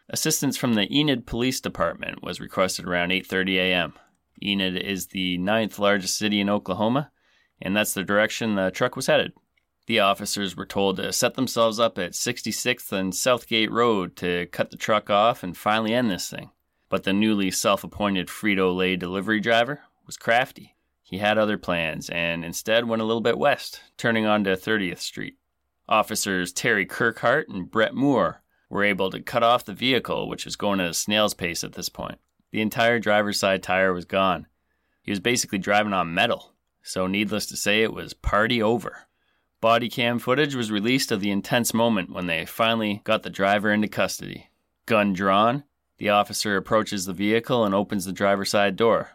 Assistance 0.08 0.56
from 0.56 0.74
the 0.74 0.86
Enid 0.94 1.26
Police 1.26 1.60
Department 1.60 2.22
was 2.22 2.40
requested 2.40 2.86
around 2.86 3.10
8:30 3.10 3.56
a.m. 3.56 3.94
Enid 4.44 4.76
is 4.76 5.08
the 5.08 5.38
ninth 5.38 5.78
largest 5.78 6.16
city 6.16 6.40
in 6.40 6.50
Oklahoma, 6.50 7.10
and 7.60 7.76
that's 7.76 7.94
the 7.94 8.04
direction 8.04 8.54
the 8.54 8.70
truck 8.70 8.96
was 8.96 9.06
headed. 9.06 9.32
The 9.86 10.00
officers 10.00 10.56
were 10.56 10.66
told 10.66 10.96
to 10.96 11.12
set 11.12 11.34
themselves 11.34 11.78
up 11.78 11.98
at 11.98 12.12
66th 12.12 12.90
and 12.92 13.14
Southgate 13.14 13.70
Road 13.70 14.16
to 14.16 14.46
cut 14.46 14.70
the 14.70 14.76
truck 14.76 15.10
off 15.10 15.42
and 15.42 15.56
finally 15.56 15.92
end 15.92 16.10
this 16.10 16.30
thing. 16.30 16.50
But 16.88 17.04
the 17.04 17.12
newly 17.12 17.50
self 17.50 17.84
appointed 17.84 18.28
Frito 18.28 18.74
Lay 18.74 18.96
delivery 18.96 19.40
driver 19.40 19.82
was 20.06 20.16
crafty. 20.16 20.74
He 21.02 21.18
had 21.18 21.36
other 21.36 21.58
plans 21.58 22.08
and 22.08 22.44
instead 22.44 22.88
went 22.88 23.02
a 23.02 23.04
little 23.04 23.20
bit 23.20 23.38
west, 23.38 23.80
turning 23.98 24.24
onto 24.24 24.56
30th 24.56 25.00
Street. 25.00 25.36
Officers 25.86 26.52
Terry 26.52 26.86
Kirkhart 26.86 27.48
and 27.48 27.70
Brett 27.70 27.94
Moore 27.94 28.42
were 28.70 28.84
able 28.84 29.10
to 29.10 29.20
cut 29.20 29.42
off 29.42 29.66
the 29.66 29.74
vehicle, 29.74 30.28
which 30.28 30.46
was 30.46 30.56
going 30.56 30.80
at 30.80 30.88
a 30.88 30.94
snail's 30.94 31.34
pace 31.34 31.62
at 31.62 31.74
this 31.74 31.90
point. 31.90 32.18
The 32.54 32.60
entire 32.60 33.00
driver's 33.00 33.40
side 33.40 33.64
tire 33.64 33.92
was 33.92 34.04
gone. 34.04 34.46
He 35.02 35.10
was 35.10 35.18
basically 35.18 35.58
driving 35.58 35.92
on 35.92 36.14
metal, 36.14 36.52
so 36.84 37.08
needless 37.08 37.46
to 37.46 37.56
say, 37.56 37.82
it 37.82 37.92
was 37.92 38.14
party 38.14 38.62
over. 38.62 39.08
Body 39.60 39.88
cam 39.88 40.20
footage 40.20 40.54
was 40.54 40.70
released 40.70 41.10
of 41.10 41.20
the 41.20 41.32
intense 41.32 41.74
moment 41.74 42.12
when 42.12 42.28
they 42.28 42.46
finally 42.46 43.00
got 43.02 43.24
the 43.24 43.28
driver 43.28 43.72
into 43.72 43.88
custody. 43.88 44.50
Gun 44.86 45.12
drawn, 45.14 45.64
the 45.98 46.10
officer 46.10 46.56
approaches 46.56 47.06
the 47.06 47.12
vehicle 47.12 47.64
and 47.64 47.74
opens 47.74 48.04
the 48.04 48.12
driver's 48.12 48.50
side 48.50 48.76
door. 48.76 49.10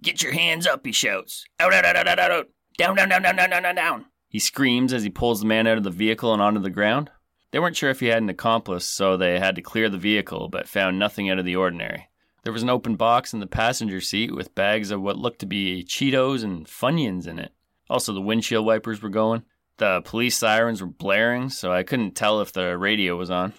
Get 0.00 0.22
your 0.22 0.32
hands 0.32 0.66
up, 0.66 0.86
he 0.86 0.92
shouts. 0.92 1.44
Out, 1.60 1.74
out, 1.74 1.84
out, 1.84 1.96
out, 2.08 2.18
out, 2.18 2.30
out. 2.30 2.48
Down, 2.78 2.96
down, 2.96 3.10
down, 3.10 3.20
down, 3.20 3.36
down, 3.36 3.50
down, 3.50 3.74
down. 3.74 4.06
He 4.28 4.38
screams 4.38 4.94
as 4.94 5.02
he 5.02 5.10
pulls 5.10 5.40
the 5.40 5.46
man 5.46 5.66
out 5.66 5.76
of 5.76 5.84
the 5.84 5.90
vehicle 5.90 6.32
and 6.32 6.40
onto 6.40 6.60
the 6.60 6.70
ground. 6.70 7.10
They 7.50 7.58
weren't 7.58 7.76
sure 7.76 7.90
if 7.90 8.00
he 8.00 8.06
had 8.06 8.22
an 8.22 8.30
accomplice, 8.30 8.86
so 8.86 9.18
they 9.18 9.38
had 9.38 9.56
to 9.56 9.60
clear 9.60 9.90
the 9.90 9.98
vehicle, 9.98 10.48
but 10.48 10.66
found 10.66 10.98
nothing 10.98 11.28
out 11.28 11.38
of 11.38 11.44
the 11.44 11.56
ordinary. 11.56 12.08
There 12.44 12.52
was 12.52 12.62
an 12.62 12.70
open 12.70 12.96
box 12.96 13.32
in 13.32 13.40
the 13.40 13.46
passenger 13.46 14.00
seat 14.00 14.34
with 14.34 14.54
bags 14.54 14.90
of 14.90 15.00
what 15.00 15.16
looked 15.16 15.38
to 15.40 15.46
be 15.46 15.84
Cheetos 15.84 16.42
and 16.42 16.66
Funyuns 16.66 17.28
in 17.28 17.38
it. 17.38 17.52
Also, 17.88 18.12
the 18.12 18.20
windshield 18.20 18.66
wipers 18.66 19.00
were 19.00 19.08
going. 19.08 19.42
The 19.76 20.02
police 20.04 20.36
sirens 20.36 20.80
were 20.80 20.88
blaring, 20.88 21.50
so 21.50 21.72
I 21.72 21.82
couldn't 21.82 22.16
tell 22.16 22.40
if 22.40 22.52
the 22.52 22.76
radio 22.76 23.16
was 23.16 23.30
on. 23.30 23.52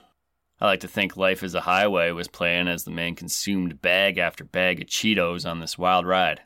I 0.59 0.65
like 0.65 0.81
to 0.81 0.87
think 0.87 1.17
Life 1.17 1.43
is 1.43 1.55
a 1.55 1.61
Highway 1.61 2.11
was 2.11 2.27
playing 2.27 2.67
as 2.67 2.83
the 2.83 2.91
man 2.91 3.15
consumed 3.15 3.81
bag 3.81 4.17
after 4.17 4.43
bag 4.43 4.81
of 4.81 4.87
Cheetos 4.87 5.49
on 5.49 5.59
this 5.59 5.77
wild 5.77 6.05
ride. 6.05 6.41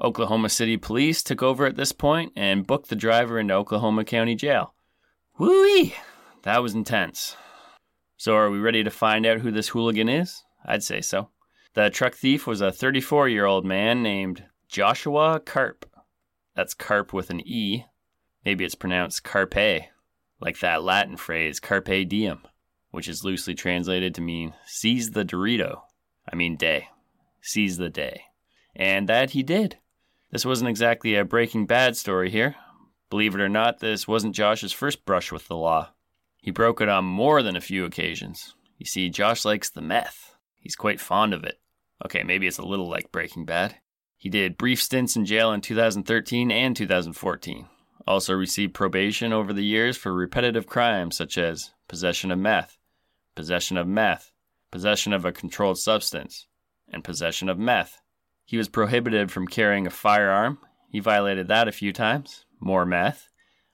Oklahoma 0.00 0.48
City 0.48 0.76
police 0.76 1.22
took 1.22 1.42
over 1.42 1.66
at 1.66 1.76
this 1.76 1.92
point 1.92 2.32
and 2.34 2.66
booked 2.66 2.88
the 2.88 2.96
driver 2.96 3.38
into 3.38 3.54
Oklahoma 3.54 4.04
County 4.04 4.34
Jail. 4.34 4.74
Woo-wee! 5.38 5.94
That 6.42 6.62
was 6.62 6.74
intense. 6.74 7.36
So, 8.16 8.34
are 8.36 8.50
we 8.50 8.58
ready 8.58 8.84
to 8.84 8.90
find 8.90 9.24
out 9.24 9.40
who 9.40 9.50
this 9.50 9.68
hooligan 9.68 10.08
is? 10.08 10.42
I'd 10.64 10.82
say 10.82 11.00
so. 11.00 11.28
The 11.74 11.90
truck 11.90 12.14
thief 12.14 12.46
was 12.46 12.60
a 12.60 12.72
34 12.72 13.28
year 13.28 13.46
old 13.46 13.64
man 13.64 14.02
named 14.02 14.44
Joshua 14.68 15.40
Carp. 15.40 15.84
That's 16.54 16.72
Carp 16.74 17.12
with 17.12 17.30
an 17.30 17.40
E, 17.40 17.84
Maybe 18.44 18.64
it's 18.64 18.74
pronounced 18.74 19.24
carpe, 19.24 19.86
like 20.40 20.58
that 20.58 20.82
Latin 20.82 21.16
phrase 21.16 21.60
carpe 21.60 22.08
diem, 22.08 22.40
which 22.90 23.08
is 23.08 23.24
loosely 23.24 23.54
translated 23.54 24.14
to 24.14 24.20
mean 24.20 24.52
seize 24.66 25.12
the 25.12 25.24
Dorito. 25.24 25.82
I 26.30 26.36
mean 26.36 26.56
day. 26.56 26.88
Seize 27.40 27.78
the 27.78 27.88
day. 27.88 28.24
And 28.76 29.08
that 29.08 29.30
he 29.30 29.42
did. 29.42 29.78
This 30.30 30.44
wasn't 30.44 30.70
exactly 30.70 31.14
a 31.14 31.24
Breaking 31.24 31.64
Bad 31.66 31.96
story 31.96 32.30
here. 32.30 32.56
Believe 33.08 33.34
it 33.34 33.40
or 33.40 33.48
not, 33.48 33.80
this 33.80 34.08
wasn't 34.08 34.34
Josh's 34.34 34.72
first 34.72 35.04
brush 35.04 35.30
with 35.30 35.48
the 35.48 35.56
law. 35.56 35.90
He 36.38 36.50
broke 36.50 36.80
it 36.80 36.88
on 36.88 37.04
more 37.04 37.42
than 37.42 37.56
a 37.56 37.60
few 37.60 37.84
occasions. 37.84 38.54
You 38.78 38.86
see, 38.86 39.08
Josh 39.08 39.44
likes 39.44 39.70
the 39.70 39.80
meth. 39.80 40.34
He's 40.56 40.76
quite 40.76 41.00
fond 41.00 41.32
of 41.32 41.44
it. 41.44 41.60
Okay, 42.04 42.22
maybe 42.22 42.46
it's 42.46 42.58
a 42.58 42.64
little 42.64 42.88
like 42.88 43.12
Breaking 43.12 43.44
Bad. 43.44 43.76
He 44.16 44.30
did 44.30 44.56
brief 44.56 44.80
stints 44.80 45.16
in 45.16 45.26
jail 45.26 45.52
in 45.52 45.60
2013 45.60 46.50
and 46.50 46.74
2014 46.74 47.68
also 48.06 48.34
received 48.34 48.74
probation 48.74 49.32
over 49.32 49.52
the 49.52 49.64
years 49.64 49.96
for 49.96 50.12
repetitive 50.12 50.66
crimes 50.66 51.16
such 51.16 51.38
as 51.38 51.72
possession 51.88 52.30
of 52.30 52.38
meth, 52.38 52.76
possession 53.34 53.76
of 53.76 53.86
meth, 53.86 54.32
possession 54.70 55.12
of 55.12 55.24
a 55.24 55.32
controlled 55.32 55.78
substance, 55.78 56.46
and 56.92 57.04
possession 57.04 57.48
of 57.48 57.58
meth. 57.58 58.00
He 58.44 58.56
was 58.56 58.68
prohibited 58.68 59.30
from 59.30 59.46
carrying 59.46 59.86
a 59.86 59.90
firearm. 59.90 60.58
He 60.90 61.00
violated 61.00 61.48
that 61.48 61.68
a 61.68 61.72
few 61.72 61.92
times. 61.92 62.44
More 62.60 62.84
meth. 62.84 63.28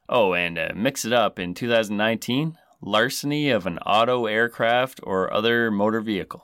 Oh, 0.09 0.35
and 0.35 0.59
uh, 0.59 0.71
mix 0.75 1.05
it 1.05 1.13
up 1.13 1.39
in 1.39 1.55
2019 1.55 2.57
larceny 2.83 3.51
of 3.51 3.67
an 3.67 3.79
auto, 3.81 4.27
aircraft, 4.27 5.01
or 5.03 5.33
other 5.33 5.71
motor 5.71 6.01
vehicle. 6.01 6.43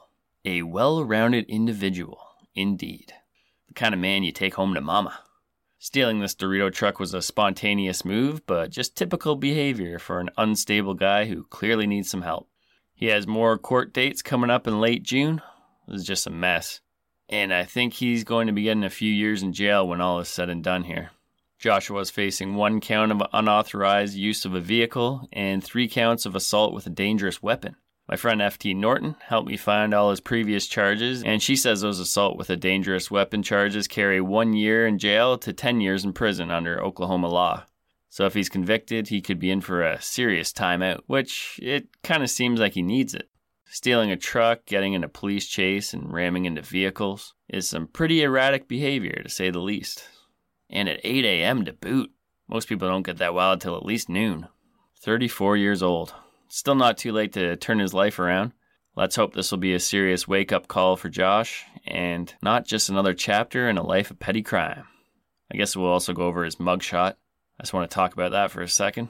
A 0.49 0.63
well 0.63 1.05
rounded 1.05 1.47
individual, 1.49 2.21
indeed. 2.55 3.13
The 3.67 3.75
kind 3.75 3.93
of 3.93 3.99
man 3.99 4.23
you 4.23 4.31
take 4.31 4.55
home 4.55 4.75
to 4.75 4.81
mama. 4.81 5.19
Stealing 5.81 6.21
this 6.21 6.37
Dorito 6.37 6.73
truck 6.73 7.01
was 7.01 7.13
a 7.15 7.21
spontaneous 7.21 8.05
move, 8.05 8.47
but 8.47 8.71
just 8.71 8.97
typical 8.97 9.35
behavior 9.35 9.99
for 9.99 10.21
an 10.21 10.31
unstable 10.37 10.95
guy 10.95 11.25
who 11.25 11.43
clearly 11.43 11.89
needs 11.89 12.09
some 12.09 12.23
help. 12.23 12.49
He 12.95 13.07
has 13.07 13.27
more 13.27 13.59
court 13.59 13.93
dates 13.93 14.23
coming 14.23 14.49
up 14.49 14.69
in 14.69 14.81
late 14.81 15.03
June. 15.03 15.43
This 15.89 16.03
is 16.03 16.07
just 16.07 16.29
a 16.29 16.31
mess. 16.31 16.81
And 17.29 17.53
I 17.53 17.65
think 17.65 17.95
he's 17.95 18.23
going 18.23 18.47
to 18.47 18.53
be 18.53 18.63
getting 18.63 18.85
a 18.85 18.89
few 18.89 19.13
years 19.13 19.43
in 19.43 19.53
jail 19.53 19.89
when 19.89 20.01
all 20.01 20.21
is 20.21 20.29
said 20.29 20.49
and 20.49 20.63
done 20.63 20.85
here. 20.85 21.11
Joshua 21.59 22.03
is 22.03 22.11
facing 22.11 22.55
one 22.55 22.81
count 22.81 23.11
of 23.11 23.21
unauthorized 23.33 24.15
use 24.15 24.45
of 24.45 24.55
a 24.55 24.61
vehicle 24.61 25.29
and 25.33 25.65
three 25.65 25.89
counts 25.89 26.25
of 26.25 26.37
assault 26.37 26.73
with 26.73 26.87
a 26.87 26.91
dangerous 26.91 27.43
weapon. 27.43 27.75
My 28.09 28.15
friend 28.15 28.41
FT 28.41 28.77
Norton 28.77 29.17
helped 29.21 29.49
me 29.49 29.57
find 29.57 29.93
all 29.93 30.11
his 30.11 30.21
previous 30.21 30.69
charges, 30.69 31.25
and 31.25 31.43
she 31.43 31.57
says 31.57 31.81
those 31.81 31.99
assault 31.99 32.37
with 32.37 32.51
a 32.51 32.57
dangerous 32.57 33.11
weapon 33.11 33.43
charges 33.43 33.89
carry 33.89 34.21
one 34.21 34.53
year 34.53 34.87
in 34.87 34.99
jail 34.99 35.37
to 35.39 35.53
10 35.53 35.81
years 35.81 36.05
in 36.05 36.13
prison 36.13 36.51
under 36.53 36.81
Oklahoma 36.81 37.29
law. 37.29 37.65
So 38.09 38.25
if 38.25 38.35
he's 38.35 38.49
convicted, 38.49 39.09
he 39.09 39.21
could 39.21 39.41
be 39.41 39.51
in 39.51 39.61
for 39.61 39.83
a 39.83 40.01
serious 40.01 40.53
timeout, 40.53 41.01
which 41.07 41.59
it 41.61 41.89
kind 42.05 42.23
of 42.23 42.31
seems 42.31 42.61
like 42.61 42.75
he 42.75 42.83
needs 42.83 43.13
it. 43.13 43.29
Stealing 43.69 44.13
a 44.13 44.17
truck, 44.17 44.65
getting 44.67 44.93
in 44.93 45.03
a 45.03 45.09
police 45.09 45.49
chase, 45.49 45.93
and 45.93 46.13
ramming 46.13 46.45
into 46.45 46.63
vehicles 46.63 47.35
is 47.49 47.69
some 47.69 47.89
pretty 47.89 48.23
erratic 48.23 48.69
behavior, 48.69 49.21
to 49.25 49.29
say 49.29 49.51
the 49.51 49.59
least. 49.59 50.09
And 50.71 50.89
at 50.89 51.01
8 51.03 51.25
a.m. 51.25 51.65
to 51.65 51.73
boot. 51.73 52.13
Most 52.49 52.69
people 52.69 52.89
don't 52.89 53.03
get 53.03 53.19
that 53.19 53.35
wild 53.35 53.61
till 53.61 53.77
at 53.77 53.85
least 53.85 54.09
noon. 54.09 54.47
34 55.01 55.57
years 55.57 55.83
old. 55.83 56.15
Still 56.49 56.75
not 56.75 56.99
too 56.99 57.13
late 57.13 57.33
to 57.35 57.57
turn 57.57 57.79
his 57.79 57.95
life 57.95 58.19
around. 58.19 58.53
Let's 58.95 59.17
hope 59.17 59.35
this 59.35 59.51
will 59.51 59.59
be 59.59 59.75
a 59.75 59.81
serious 59.81 60.27
wake 60.27 60.53
up 60.53 60.69
call 60.69 60.97
for 60.97 61.09
Josh 61.09 61.65
and 61.87 62.35
not 62.43 62.67
just 62.67 62.89
another 62.89 63.13
chapter 63.13 63.69
in 63.69 63.77
a 63.77 63.83
life 63.83 64.11
of 64.11 64.19
petty 64.19 64.43
crime. 64.43 64.85
I 65.53 65.57
guess 65.57 65.77
we'll 65.77 65.87
also 65.87 66.13
go 66.13 66.25
over 66.25 66.45
his 66.45 66.57
mugshot. 66.57 67.15
I 67.59 67.63
just 67.63 67.73
want 67.73 67.91
to 67.91 67.95
talk 67.95 68.15
about 68.15 68.33
that 68.33 68.51
for 68.51 68.63
a 68.63 68.69
second. 68.69 69.09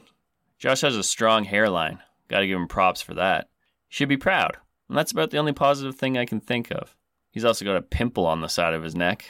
Josh 0.59 0.81
has 0.81 0.97
a 0.97 1.02
strong 1.02 1.45
hairline. 1.45 2.00
Gotta 2.28 2.47
give 2.47 2.59
him 2.59 2.69
props 2.69 3.02
for 3.02 3.14
that. 3.14 3.49
He 3.88 3.95
should 3.95 4.09
be 4.09 4.16
proud. 4.16 4.57
And 4.88 4.97
that's 4.97 5.12
about 5.12 5.31
the 5.31 5.38
only 5.38 5.52
positive 5.52 5.95
thing 5.95 6.16
I 6.16 6.25
can 6.25 6.40
think 6.40 6.71
of. 6.71 6.97
He's 7.31 7.45
also 7.45 7.64
got 7.64 7.76
a 7.76 7.83
pimple 7.83 8.26
on 8.26 8.40
the 8.40 8.49
side 8.49 8.75
of 8.75 8.83
his 8.83 8.95
neck. 8.95 9.25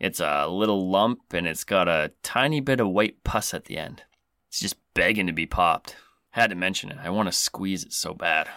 It's 0.00 0.20
a 0.20 0.48
little 0.48 0.90
lump 0.90 1.32
and 1.32 1.46
it's 1.46 1.64
got 1.64 1.88
a 1.88 2.12
tiny 2.22 2.60
bit 2.60 2.80
of 2.80 2.88
white 2.88 3.22
pus 3.24 3.54
at 3.54 3.66
the 3.66 3.78
end. 3.78 4.02
It's 4.48 4.60
just 4.60 4.76
begging 4.92 5.26
to 5.28 5.32
be 5.32 5.46
popped. 5.46 5.96
Had 6.34 6.50
to 6.50 6.56
mention 6.56 6.90
it. 6.90 6.98
I 7.00 7.10
want 7.10 7.28
to 7.28 7.32
squeeze 7.32 7.84
it 7.84 7.92
so 7.92 8.12
bad. 8.12 8.48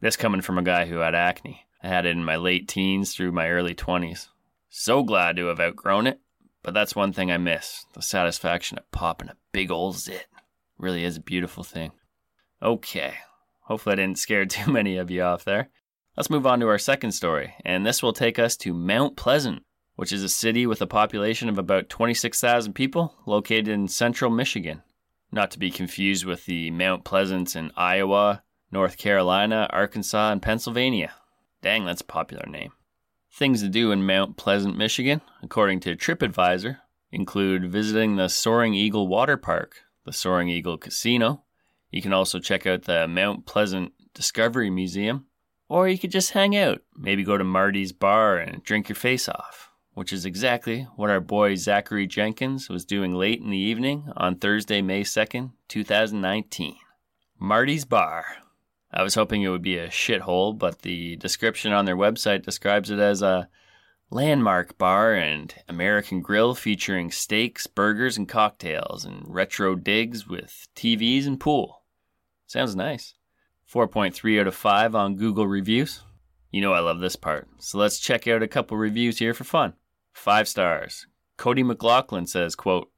This 0.00 0.16
coming 0.16 0.40
from 0.40 0.56
a 0.56 0.62
guy 0.62 0.86
who 0.86 0.98
had 0.98 1.16
acne. 1.16 1.66
I 1.82 1.88
had 1.88 2.06
it 2.06 2.10
in 2.10 2.24
my 2.24 2.36
late 2.36 2.68
teens 2.68 3.12
through 3.12 3.32
my 3.32 3.48
early 3.48 3.74
20s. 3.74 4.28
So 4.70 5.02
glad 5.02 5.34
to 5.34 5.46
have 5.46 5.58
outgrown 5.58 6.06
it, 6.06 6.20
but 6.62 6.74
that's 6.74 6.94
one 6.94 7.12
thing 7.12 7.32
I 7.32 7.36
miss 7.36 7.86
the 7.92 8.02
satisfaction 8.02 8.78
of 8.78 8.88
popping 8.92 9.30
a 9.30 9.36
big 9.50 9.72
old 9.72 9.96
zit. 9.96 10.28
Really 10.78 11.02
is 11.02 11.16
a 11.16 11.20
beautiful 11.20 11.64
thing. 11.64 11.90
Okay, 12.62 13.14
hopefully 13.62 13.94
I 13.94 13.96
didn't 13.96 14.20
scare 14.20 14.46
too 14.46 14.70
many 14.70 14.96
of 14.96 15.10
you 15.10 15.22
off 15.22 15.44
there. 15.44 15.70
Let's 16.16 16.30
move 16.30 16.46
on 16.46 16.60
to 16.60 16.68
our 16.68 16.78
second 16.78 17.10
story, 17.10 17.52
and 17.64 17.84
this 17.84 18.00
will 18.00 18.12
take 18.12 18.38
us 18.38 18.56
to 18.58 18.72
Mount 18.72 19.16
Pleasant, 19.16 19.64
which 19.96 20.12
is 20.12 20.22
a 20.22 20.28
city 20.28 20.68
with 20.68 20.80
a 20.82 20.86
population 20.86 21.48
of 21.48 21.58
about 21.58 21.88
26,000 21.88 22.74
people 22.74 23.16
located 23.26 23.66
in 23.66 23.88
central 23.88 24.30
Michigan. 24.30 24.84
Not 25.30 25.50
to 25.50 25.58
be 25.58 25.70
confused 25.70 26.24
with 26.24 26.46
the 26.46 26.70
Mount 26.70 27.04
Pleasants 27.04 27.54
in 27.54 27.70
Iowa, 27.76 28.42
North 28.70 28.96
Carolina, 28.96 29.68
Arkansas, 29.70 30.32
and 30.32 30.42
Pennsylvania. 30.42 31.12
Dang, 31.62 31.84
that's 31.84 32.00
a 32.00 32.06
popular 32.06 32.46
name. 32.46 32.72
Things 33.32 33.62
to 33.62 33.68
do 33.68 33.92
in 33.92 34.06
Mount 34.06 34.36
Pleasant, 34.36 34.76
Michigan, 34.76 35.20
according 35.42 35.80
to 35.80 35.96
TripAdvisor, 35.96 36.78
include 37.12 37.70
visiting 37.70 38.16
the 38.16 38.28
Soaring 38.28 38.74
Eagle 38.74 39.06
Water 39.06 39.36
Park, 39.36 39.76
the 40.04 40.12
Soaring 40.12 40.48
Eagle 40.48 40.78
Casino. 40.78 41.44
You 41.90 42.02
can 42.02 42.12
also 42.12 42.38
check 42.38 42.66
out 42.66 42.84
the 42.84 43.06
Mount 43.06 43.46
Pleasant 43.46 43.92
Discovery 44.14 44.70
Museum, 44.70 45.26
or 45.68 45.88
you 45.88 45.98
could 45.98 46.10
just 46.10 46.32
hang 46.32 46.56
out, 46.56 46.80
maybe 46.96 47.22
go 47.22 47.36
to 47.36 47.44
Marty's 47.44 47.92
bar 47.92 48.38
and 48.38 48.62
drink 48.62 48.88
your 48.88 48.96
face 48.96 49.28
off, 49.28 49.67
which 49.98 50.12
is 50.12 50.24
exactly 50.24 50.86
what 50.94 51.10
our 51.10 51.18
boy 51.18 51.56
Zachary 51.56 52.06
Jenkins 52.06 52.68
was 52.68 52.84
doing 52.84 53.12
late 53.12 53.40
in 53.40 53.50
the 53.50 53.58
evening 53.58 54.12
on 54.16 54.36
Thursday, 54.36 54.80
May 54.80 55.02
2nd, 55.02 55.50
2019. 55.66 56.76
Marty's 57.40 57.84
Bar. 57.84 58.24
I 58.92 59.02
was 59.02 59.16
hoping 59.16 59.42
it 59.42 59.48
would 59.48 59.60
be 59.60 59.76
a 59.76 59.88
shithole, 59.88 60.56
but 60.56 60.82
the 60.82 61.16
description 61.16 61.72
on 61.72 61.84
their 61.84 61.96
website 61.96 62.44
describes 62.44 62.92
it 62.92 63.00
as 63.00 63.22
a 63.22 63.48
landmark 64.08 64.78
bar 64.78 65.14
and 65.14 65.52
American 65.68 66.20
grill 66.20 66.54
featuring 66.54 67.10
steaks, 67.10 67.66
burgers, 67.66 68.16
and 68.16 68.28
cocktails, 68.28 69.04
and 69.04 69.24
retro 69.26 69.74
digs 69.74 70.28
with 70.28 70.68
TVs 70.76 71.26
and 71.26 71.40
pool. 71.40 71.82
Sounds 72.46 72.76
nice. 72.76 73.14
4.3 73.68 74.40
out 74.40 74.46
of 74.46 74.54
5 74.54 74.94
on 74.94 75.16
Google 75.16 75.48
reviews. 75.48 76.02
You 76.52 76.60
know 76.60 76.72
I 76.72 76.78
love 76.78 77.00
this 77.00 77.16
part, 77.16 77.48
so 77.58 77.78
let's 77.78 77.98
check 77.98 78.28
out 78.28 78.44
a 78.44 78.48
couple 78.48 78.76
reviews 78.76 79.18
here 79.18 79.34
for 79.34 79.42
fun. 79.42 79.74
5 80.18 80.48
stars. 80.48 81.06
Cody 81.36 81.62
McLaughlin 81.62 82.26
says, 82.26 82.54
quote, 82.54 82.90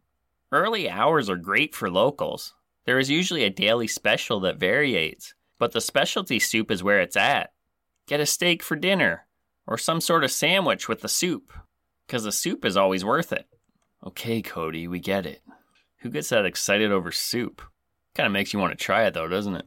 Early 0.51 0.89
hours 0.91 1.29
are 1.31 1.37
great 1.37 1.75
for 1.75 1.91
locals. 1.91 2.55
There 2.87 2.99
is 2.99 3.11
usually 3.11 3.45
a 3.45 3.51
daily 3.51 3.87
special 3.87 4.41
that 4.41 4.59
variates, 4.59 5.35
but 5.59 5.73
the 5.73 5.81
specialty 5.81 6.39
soup 6.39 6.71
is 6.71 6.83
where 6.83 7.01
it's 7.01 7.17
at. 7.17 7.53
Get 8.09 8.21
a 8.21 8.27
steak 8.27 8.63
for 8.63 8.75
dinner, 8.75 9.27
or 9.67 9.79
some 9.79 10.01
sort 10.01 10.25
of 10.25 10.33
sandwich 10.33 10.89
with 10.89 11.03
the 11.03 11.09
soup, 11.09 11.53
because 12.07 12.25
the 12.25 12.33
soup 12.33 12.65
is 12.65 12.77
always 12.77 13.05
worth 13.05 13.33
it. 13.33 13.47
Okay, 14.05 14.43
Cody, 14.43 14.89
we 14.89 14.99
get 14.99 15.27
it. 15.27 15.43
Who 15.99 16.09
gets 16.09 16.31
that 16.31 16.47
excited 16.47 16.91
over 16.91 17.13
soup? 17.13 17.63
Kind 18.15 18.27
of 18.27 18.33
makes 18.33 18.53
you 18.53 18.59
want 18.59 18.77
to 18.77 18.83
try 18.83 19.05
it 19.05 19.15
though, 19.15 19.29
doesn't 19.29 19.57
it? 19.57 19.67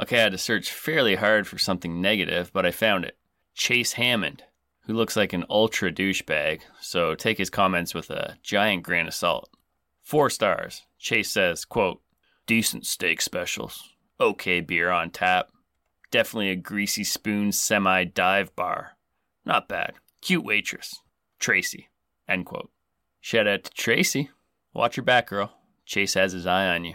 Okay, 0.00 0.18
I 0.18 0.22
had 0.22 0.32
to 0.32 0.38
search 0.38 0.72
fairly 0.72 1.14
hard 1.14 1.46
for 1.46 1.58
something 1.58 2.00
negative, 2.00 2.50
but 2.52 2.64
I 2.64 2.70
found 2.70 3.04
it. 3.04 3.18
Chase 3.54 3.92
Hammond, 3.92 4.42
who 4.82 4.94
looks 4.94 5.16
like 5.16 5.32
an 5.32 5.44
ultra 5.48 5.92
douchebag, 5.92 6.60
so 6.80 7.14
take 7.14 7.38
his 7.38 7.50
comments 7.50 7.94
with 7.94 8.10
a 8.10 8.36
giant 8.42 8.82
grain 8.82 9.06
of 9.06 9.14
salt. 9.14 9.50
Four 10.02 10.30
stars. 10.30 10.82
Chase 10.98 11.30
says, 11.30 11.64
quote, 11.64 12.00
decent 12.46 12.86
steak 12.86 13.20
specials. 13.20 13.90
Okay 14.20 14.60
beer 14.60 14.90
on 14.90 15.10
tap. 15.10 15.50
Definitely 16.10 16.50
a 16.50 16.56
greasy 16.56 17.04
spoon 17.04 17.52
semi 17.52 18.04
dive 18.04 18.54
bar. 18.56 18.96
Not 19.44 19.68
bad. 19.68 19.94
Cute 20.20 20.44
waitress. 20.44 20.94
Tracy. 21.38 21.88
End 22.28 22.46
quote. 22.46 22.70
Shout 23.20 23.46
out 23.46 23.64
to 23.64 23.70
Tracy. 23.70 24.30
Watch 24.74 24.96
your 24.96 25.04
back, 25.04 25.28
girl. 25.28 25.52
Chase 25.86 26.14
has 26.14 26.32
his 26.32 26.46
eye 26.46 26.68
on 26.68 26.84
you. 26.84 26.94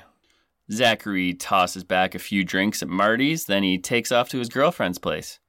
Zachary 0.71 1.33
tosses 1.33 1.83
back 1.83 2.15
a 2.15 2.19
few 2.19 2.43
drinks 2.43 2.81
at 2.81 2.89
Marty's, 2.89 3.45
then 3.45 3.63
he 3.63 3.77
takes 3.77 4.11
off 4.11 4.29
to 4.29 4.39
his 4.39 4.49
girlfriend's 4.49 4.97
place. 4.97 5.39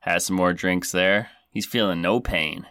Has 0.00 0.24
some 0.26 0.36
more 0.36 0.52
drinks 0.52 0.92
there. 0.92 1.30
He's 1.56 1.64
feeling 1.64 2.02
no 2.02 2.20
pain. 2.20 2.66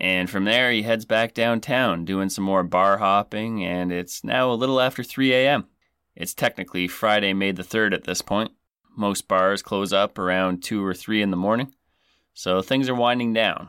And 0.00 0.30
from 0.30 0.46
there, 0.46 0.72
he 0.72 0.84
heads 0.84 1.04
back 1.04 1.34
downtown, 1.34 2.06
doing 2.06 2.30
some 2.30 2.44
more 2.44 2.62
bar 2.62 2.96
hopping, 2.96 3.62
and 3.62 3.92
it's 3.92 4.24
now 4.24 4.50
a 4.50 4.54
little 4.54 4.80
after 4.80 5.02
3 5.02 5.34
a.m. 5.34 5.66
It's 6.16 6.32
technically 6.32 6.88
Friday, 6.88 7.34
May 7.34 7.52
the 7.52 7.62
3rd 7.62 7.92
at 7.92 8.04
this 8.04 8.22
point. 8.22 8.52
Most 8.96 9.28
bars 9.28 9.60
close 9.60 9.92
up 9.92 10.18
around 10.18 10.62
2 10.62 10.82
or 10.82 10.94
3 10.94 11.20
in 11.20 11.30
the 11.30 11.36
morning, 11.36 11.74
so 12.32 12.62
things 12.62 12.88
are 12.88 12.94
winding 12.94 13.34
down. 13.34 13.68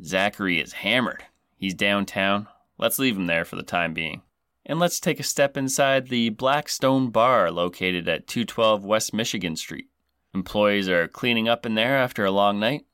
Zachary 0.00 0.60
is 0.60 0.74
hammered. 0.74 1.24
He's 1.56 1.74
downtown. 1.74 2.46
Let's 2.78 3.00
leave 3.00 3.16
him 3.16 3.26
there 3.26 3.44
for 3.44 3.56
the 3.56 3.64
time 3.64 3.94
being. 3.94 4.22
And 4.64 4.78
let's 4.78 5.00
take 5.00 5.18
a 5.18 5.24
step 5.24 5.56
inside 5.56 6.06
the 6.06 6.28
Blackstone 6.28 7.10
Bar 7.10 7.50
located 7.50 8.08
at 8.08 8.28
212 8.28 8.84
West 8.84 9.12
Michigan 9.12 9.56
Street. 9.56 9.88
Employees 10.32 10.88
are 10.88 11.08
cleaning 11.08 11.48
up 11.48 11.66
in 11.66 11.74
there 11.74 11.96
after 11.96 12.24
a 12.24 12.30
long 12.30 12.60
night. 12.60 12.86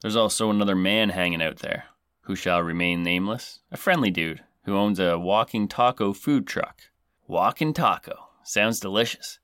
There's 0.00 0.16
also 0.16 0.50
another 0.50 0.76
man 0.76 1.10
hanging 1.10 1.42
out 1.42 1.58
there, 1.58 1.84
who 2.22 2.36
shall 2.36 2.62
remain 2.62 3.02
nameless, 3.02 3.60
a 3.70 3.76
friendly 3.76 4.10
dude 4.10 4.42
who 4.64 4.76
owns 4.76 5.00
a 5.00 5.18
walking 5.18 5.66
taco 5.66 6.12
food 6.12 6.46
truck. 6.46 6.82
Walking 7.26 7.72
taco. 7.72 8.28
Sounds 8.44 8.80
delicious. 8.80 9.38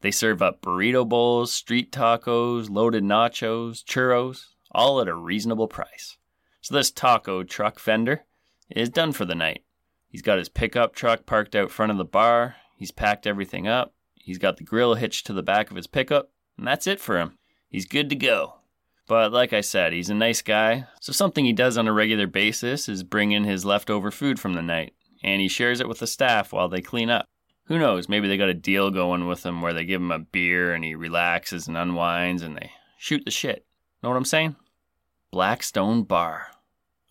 They 0.00 0.10
serve 0.10 0.42
up 0.42 0.62
burrito 0.62 1.08
bowls, 1.08 1.52
street 1.52 1.92
tacos, 1.92 2.70
loaded 2.70 3.04
nachos, 3.04 3.84
churros, 3.84 4.46
all 4.70 5.00
at 5.00 5.08
a 5.08 5.14
reasonable 5.14 5.68
price. 5.68 6.16
So 6.60 6.74
this 6.74 6.90
taco 6.90 7.44
truck 7.44 7.78
vendor 7.78 8.24
is 8.70 8.88
done 8.88 9.12
for 9.12 9.24
the 9.24 9.34
night. 9.34 9.62
He's 10.08 10.22
got 10.22 10.38
his 10.38 10.48
pickup 10.48 10.94
truck 10.94 11.26
parked 11.26 11.54
out 11.54 11.70
front 11.70 11.92
of 11.92 11.98
the 11.98 12.04
bar. 12.04 12.56
He's 12.76 12.90
packed 12.90 13.26
everything 13.26 13.68
up. 13.68 13.94
He's 14.14 14.38
got 14.38 14.56
the 14.56 14.64
grill 14.64 14.94
hitched 14.94 15.26
to 15.26 15.32
the 15.32 15.42
back 15.42 15.70
of 15.70 15.76
his 15.76 15.86
pickup, 15.86 16.30
and 16.56 16.66
that's 16.66 16.86
it 16.86 17.00
for 17.00 17.18
him. 17.18 17.38
He's 17.68 17.86
good 17.86 18.08
to 18.10 18.16
go. 18.16 18.56
But 19.06 19.32
like 19.32 19.52
I 19.52 19.60
said, 19.60 19.92
he's 19.92 20.10
a 20.10 20.14
nice 20.14 20.42
guy, 20.42 20.86
so 21.00 21.12
something 21.12 21.44
he 21.44 21.52
does 21.52 21.78
on 21.78 21.86
a 21.86 21.92
regular 21.92 22.26
basis 22.26 22.88
is 22.88 23.04
bring 23.04 23.30
in 23.30 23.44
his 23.44 23.64
leftover 23.64 24.10
food 24.10 24.40
from 24.40 24.54
the 24.54 24.62
night, 24.62 24.94
and 25.22 25.40
he 25.40 25.48
shares 25.48 25.80
it 25.80 25.88
with 25.88 26.00
the 26.00 26.08
staff 26.08 26.52
while 26.52 26.68
they 26.68 26.80
clean 26.80 27.08
up. 27.08 27.28
Who 27.66 27.78
knows, 27.78 28.08
maybe 28.08 28.28
they 28.28 28.36
got 28.36 28.48
a 28.48 28.54
deal 28.54 28.90
going 28.90 29.26
with 29.26 29.44
him 29.44 29.60
where 29.60 29.72
they 29.72 29.84
give 29.84 30.00
him 30.00 30.12
a 30.12 30.20
beer 30.20 30.72
and 30.72 30.84
he 30.84 30.94
relaxes 30.94 31.66
and 31.66 31.76
unwinds 31.76 32.42
and 32.42 32.56
they 32.56 32.70
shoot 32.96 33.24
the 33.24 33.30
shit. 33.30 33.66
Know 34.02 34.08
what 34.08 34.16
I'm 34.16 34.24
saying? 34.24 34.54
Blackstone 35.32 36.04
Bar. 36.04 36.48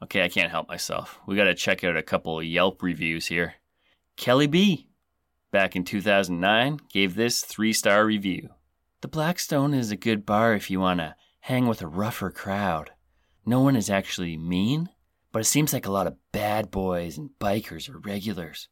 Okay, 0.02 0.24
I 0.24 0.30
can't 0.30 0.52
help 0.52 0.70
myself. 0.70 1.20
We 1.28 1.36
gotta 1.36 1.56
check 1.56 1.84
out 1.84 1.98
a 1.98 2.04
couple 2.04 2.42
Yelp 2.42 2.82
reviews 2.82 3.28
here. 3.28 3.56
Kelly 4.16 4.48
B, 4.48 4.88
back 5.52 5.76
in 5.76 5.84
2009, 5.84 6.80
gave 6.90 7.16
this 7.16 7.42
three 7.42 7.74
star 7.74 8.06
review. 8.06 8.50
The 9.02 9.10
Blackstone 9.10 9.74
is 9.74 9.92
a 9.92 9.98
good 9.98 10.26
bar 10.26 10.54
if 10.54 10.72
you 10.72 10.80
wanna 10.80 11.18
hang 11.46 11.68
with 11.68 11.80
a 11.80 11.88
rougher 11.88 12.32
crowd. 12.32 12.90
No 13.46 13.60
one 13.60 13.76
is 13.76 13.88
actually 13.88 14.36
mean, 14.36 14.90
but 15.32 15.42
it 15.42 15.46
seems 15.46 15.74
like 15.74 15.86
a 15.86 15.92
lot 15.92 16.08
of 16.08 16.18
bad 16.32 16.72
boys 16.72 17.20
and 17.20 17.30
bikers 17.40 17.88
are 17.88 18.00
regulars. 18.00 18.68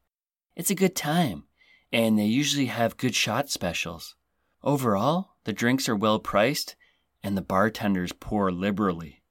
It's 0.56 0.72
a 0.72 0.76
good 0.76 0.96
time, 0.96 1.44
and 1.92 2.18
they 2.18 2.26
usually 2.26 2.66
have 2.66 2.98
good 2.98 3.14
shot 3.14 3.52
specials. 3.52 4.16
Overall, 4.64 5.36
the 5.44 5.54
drinks 5.54 5.88
are 5.88 5.96
well 5.96 6.18
priced, 6.18 6.76
and 7.22 7.38
the 7.38 7.44
bartenders 7.44 8.12
pour 8.12 8.52
liberally. 8.52 9.22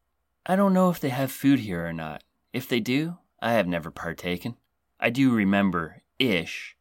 I 0.46 0.54
don't 0.54 0.72
know 0.72 0.88
if 0.90 1.00
they 1.00 1.08
have 1.08 1.32
food 1.32 1.58
here 1.58 1.84
or 1.84 1.92
not. 1.92 2.22
If 2.52 2.68
they 2.68 2.78
do, 2.78 3.18
I 3.40 3.54
have 3.54 3.66
never 3.66 3.90
partaken. 3.90 4.54
I 5.00 5.10
do 5.10 5.32
remember, 5.32 6.04
ish, 6.20 6.76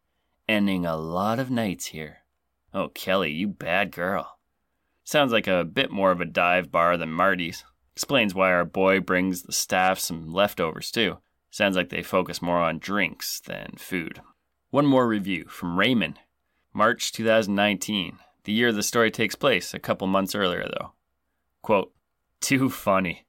ending 0.47 0.85
a 0.85 0.95
lot 0.95 1.39
of 1.39 1.49
nights 1.49 1.87
here. 1.87 2.19
Oh, 2.71 2.89
Kelly, 2.89 3.31
you 3.31 3.47
bad 3.47 3.91
girl. 3.91 4.37
Sounds 5.11 5.33
like 5.33 5.47
a 5.47 5.65
bit 5.65 5.91
more 5.91 6.11
of 6.11 6.21
a 6.21 6.25
dive 6.25 6.71
bar 6.71 6.95
than 6.95 7.11
Marty's. 7.11 7.65
Explains 7.91 8.33
why 8.33 8.53
our 8.53 8.63
boy 8.63 9.01
brings 9.01 9.41
the 9.41 9.51
staff 9.51 9.99
some 9.99 10.31
leftovers, 10.31 10.89
too. 10.89 11.17
Sounds 11.49 11.75
like 11.75 11.89
they 11.89 12.01
focus 12.01 12.41
more 12.41 12.59
on 12.59 12.79
drinks 12.79 13.41
than 13.41 13.73
food. 13.77 14.21
One 14.69 14.85
more 14.85 15.05
review 15.05 15.47
from 15.49 15.77
Raymond. 15.77 16.19
March 16.73 17.11
2019, 17.11 18.19
the 18.45 18.53
year 18.53 18.71
the 18.71 18.81
story 18.81 19.11
takes 19.11 19.35
place, 19.35 19.73
a 19.73 19.79
couple 19.79 20.07
months 20.07 20.33
earlier, 20.33 20.63
though. 20.63 20.93
Quote, 21.61 21.93
Too 22.39 22.69
funny. 22.69 23.25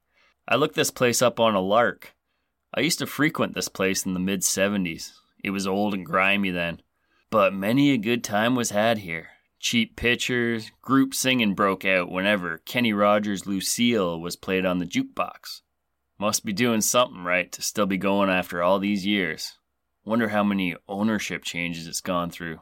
I 0.46 0.54
looked 0.54 0.76
this 0.76 0.92
place 0.92 1.20
up 1.20 1.40
on 1.40 1.56
a 1.56 1.60
lark. 1.60 2.14
I 2.72 2.82
used 2.82 3.00
to 3.00 3.08
frequent 3.08 3.56
this 3.56 3.66
place 3.66 4.06
in 4.06 4.14
the 4.14 4.20
mid 4.20 4.42
70s. 4.42 5.14
It 5.42 5.50
was 5.50 5.66
old 5.66 5.94
and 5.94 6.06
grimy 6.06 6.52
then. 6.52 6.80
But 7.28 7.52
many 7.52 7.90
a 7.90 7.98
good 7.98 8.22
time 8.22 8.54
was 8.54 8.70
had 8.70 8.98
here. 8.98 9.31
Cheap 9.62 9.94
pictures, 9.94 10.72
group 10.82 11.14
singing 11.14 11.54
broke 11.54 11.84
out 11.84 12.10
whenever 12.10 12.58
Kenny 12.58 12.92
Rogers' 12.92 13.46
Lucille 13.46 14.20
was 14.20 14.34
played 14.34 14.66
on 14.66 14.78
the 14.78 14.84
jukebox. 14.84 15.60
Must 16.18 16.44
be 16.44 16.52
doing 16.52 16.80
something 16.80 17.22
right 17.22 17.50
to 17.52 17.62
still 17.62 17.86
be 17.86 17.96
going 17.96 18.28
after 18.28 18.60
all 18.60 18.80
these 18.80 19.06
years. 19.06 19.58
Wonder 20.04 20.30
how 20.30 20.42
many 20.42 20.74
ownership 20.88 21.44
changes 21.44 21.86
it's 21.86 22.00
gone 22.00 22.28
through. 22.28 22.60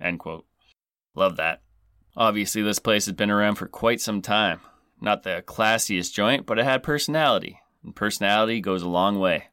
End 0.00 0.20
quote. 0.20 0.46
Love 1.16 1.34
that. 1.38 1.62
Obviously, 2.16 2.62
this 2.62 2.78
place 2.78 3.06
has 3.06 3.16
been 3.16 3.32
around 3.32 3.56
for 3.56 3.66
quite 3.66 4.00
some 4.00 4.22
time. 4.22 4.60
Not 5.00 5.24
the 5.24 5.42
classiest 5.44 6.12
joint, 6.12 6.46
but 6.46 6.60
it 6.60 6.64
had 6.64 6.84
personality, 6.84 7.58
and 7.82 7.96
personality 7.96 8.60
goes 8.60 8.82
a 8.82 8.88
long 8.88 9.18
way. 9.18 9.48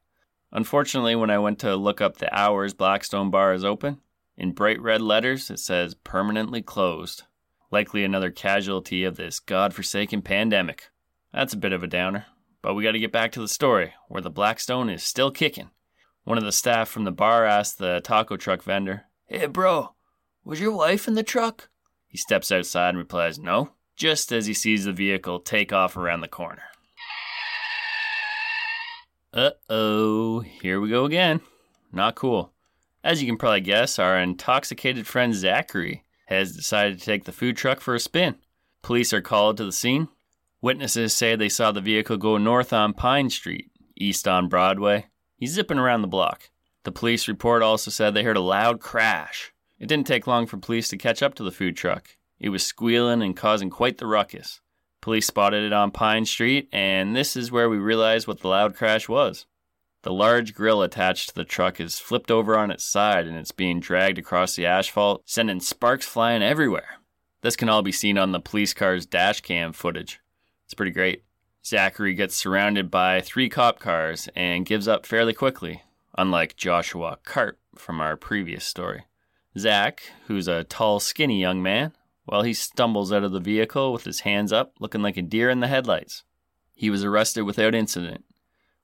Unfortunately, 0.52 1.16
when 1.16 1.32
I 1.32 1.40
went 1.40 1.58
to 1.60 1.76
look 1.76 2.00
up 2.00 2.18
the 2.18 2.32
hours 2.32 2.76
Blackstone 2.76 3.32
Bar 3.32 3.54
is 3.56 3.66
open, 3.66 4.02
in 4.38 4.52
bright 4.52 4.82
red 4.82 5.02
letters 5.02 5.50
it 5.50 5.60
says 5.60 5.94
permanently 5.94 6.62
closed. 6.62 7.24
Likely 7.72 8.04
another 8.04 8.32
casualty 8.32 9.04
of 9.04 9.16
this 9.16 9.40
god-forsaken 9.40 10.22
pandemic. 10.22 10.90
That's 11.34 11.54
a 11.54 11.58
bit 11.58 11.74
of 11.74 11.84
a 11.84 11.88
downer. 11.88 12.26
But 12.62 12.74
we 12.74 12.84
got 12.84 12.94
to 12.94 13.00
get 13.00 13.12
back 13.12 13.32
to 13.34 13.40
the 13.40 13.48
story, 13.48 13.94
where 14.08 14.22
the 14.22 14.30
Blackstone 14.30 14.90
is 14.90 15.04
still 15.04 15.30
kicking. 15.30 15.70
One 16.24 16.40
of 16.40 16.44
the 16.44 16.52
staff 16.52 16.90
from 16.90 17.04
the 17.04 17.12
bar 17.12 17.46
asked 17.46 17.78
the 17.78 18.02
taco 18.04 18.38
truck 18.38 18.64
vendor, 18.64 19.04
Hey, 19.28 19.46
bro, 19.46 19.94
was 20.44 20.60
your 20.60 20.76
wife 20.76 21.08
in 21.08 21.14
the 21.14 21.22
truck? 21.22 21.70
He 22.08 22.18
steps 22.18 22.52
outside 22.52 22.90
and 22.90 22.98
replies, 22.98 23.38
No, 23.38 23.74
just 23.96 24.32
as 24.32 24.48
he 24.48 24.54
sees 24.54 24.86
the 24.86 24.94
vehicle 24.94 25.40
take 25.40 25.72
off 25.72 25.96
around 25.96 26.22
the 26.22 26.28
corner. 26.28 26.64
Uh 29.32 29.52
oh, 29.70 30.40
here 30.40 30.80
we 30.80 30.90
go 30.90 31.06
again. 31.06 31.42
Not 31.92 32.16
cool. 32.16 32.55
As 33.06 33.22
you 33.22 33.28
can 33.28 33.38
probably 33.38 33.62
guess, 33.62 34.00
our 34.00 34.18
intoxicated 34.18 35.06
friend 35.06 35.36
Zachary 35.36 36.04
has 36.26 36.56
decided 36.56 36.98
to 36.98 37.06
take 37.06 37.26
the 37.26 37.32
food 37.32 37.56
truck 37.56 37.80
for 37.80 37.94
a 37.94 38.00
spin. 38.00 38.38
Police 38.82 39.14
are 39.14 39.22
called 39.22 39.58
to 39.58 39.64
the 39.64 39.72
scene. 39.72 40.08
Witnesses 40.60 41.14
say 41.14 41.36
they 41.36 41.48
saw 41.48 41.72
the 41.72 41.82
vehicle 41.82 42.18
go 42.18 42.40
north 42.40 42.74
on 42.74 42.94
Pine 42.96 43.30
Street, 43.30 43.70
east 43.96 44.28
on 44.28 44.50
Broadway. 44.50 45.06
He's 45.38 45.54
zipping 45.54 45.78
around 45.78 46.02
the 46.02 46.08
block. 46.08 46.50
The 46.84 46.92
police 46.92 47.28
report 47.28 47.62
also 47.62 47.92
said 47.92 48.16
they 48.16 48.24
heard 48.24 48.38
a 48.38 48.42
loud 48.42 48.80
crash. 48.80 49.54
It 49.78 49.88
didn't 49.88 50.08
take 50.08 50.26
long 50.26 50.48
for 50.48 50.58
police 50.58 50.88
to 50.90 50.98
catch 50.98 51.22
up 51.22 51.36
to 51.36 51.44
the 51.44 51.52
food 51.52 51.78
truck. 51.78 52.18
It 52.40 52.50
was 52.50 52.66
squealing 52.66 53.22
and 53.22 53.38
causing 53.38 53.70
quite 53.70 54.00
the 54.00 54.08
ruckus. 54.08 54.62
Police 55.02 55.28
spotted 55.28 55.64
it 55.64 55.74
on 55.74 55.92
Pine 55.92 56.26
Street, 56.26 56.70
and 56.74 57.16
this 57.16 57.36
is 57.36 57.52
where 57.52 57.70
we 57.70 57.78
realized 57.78 58.28
what 58.28 58.40
the 58.40 58.48
loud 58.48 58.76
crash 58.76 59.08
was. 59.08 59.46
The 60.06 60.14
large 60.14 60.54
grill 60.54 60.84
attached 60.84 61.30
to 61.30 61.36
the 61.36 61.44
truck 61.44 61.80
is 61.80 61.98
flipped 61.98 62.30
over 62.30 62.56
on 62.56 62.70
its 62.70 62.86
side 62.86 63.26
and 63.26 63.36
it's 63.36 63.52
being 63.52 63.80
dragged 63.80 64.20
across 64.20 64.56
the 64.56 64.68
asphalt, 64.68 65.24
sending 65.26 65.60
sparks 65.60 66.06
flying 66.06 66.44
everywhere. 66.44 67.00
This 67.42 67.56
can 67.56 67.70
all 67.70 67.82
be 67.82 67.92
seen 67.92 68.16
on 68.16 68.32
the 68.32 68.40
police 68.40 68.72
car's 68.72 69.08
dash 69.08 69.42
cam 69.42 69.74
footage. 69.74 70.20
It's 70.66 70.76
pretty 70.76 70.92
great. 70.92 71.24
Zachary 71.66 72.14
gets 72.14 72.36
surrounded 72.36 72.92
by 72.92 73.20
three 73.20 73.50
cop 73.50 73.80
cars 73.80 74.30
and 74.36 74.64
gives 74.64 74.88
up 74.88 75.08
fairly 75.08 75.34
quickly, 75.34 75.82
unlike 76.16 76.56
Joshua 76.56 77.18
Karp 77.24 77.58
from 77.76 78.00
our 78.00 78.16
previous 78.16 78.64
story. 78.64 79.06
Zach, 79.58 80.04
who's 80.28 80.48
a 80.48 80.66
tall, 80.66 81.00
skinny 81.00 81.42
young 81.42 81.64
man, 81.64 81.94
well, 82.28 82.44
he 82.44 82.54
stumbles 82.54 83.12
out 83.12 83.24
of 83.24 83.32
the 83.32 83.40
vehicle 83.40 83.92
with 83.92 84.04
his 84.04 84.20
hands 84.20 84.54
up, 84.54 84.76
looking 84.80 85.02
like 85.02 85.18
a 85.18 85.24
deer 85.24 85.50
in 85.50 85.62
the 85.62 85.68
headlights. 85.68 86.24
He 86.76 86.92
was 86.92 87.04
arrested 87.04 87.42
without 87.42 87.74
incident. 87.74 88.24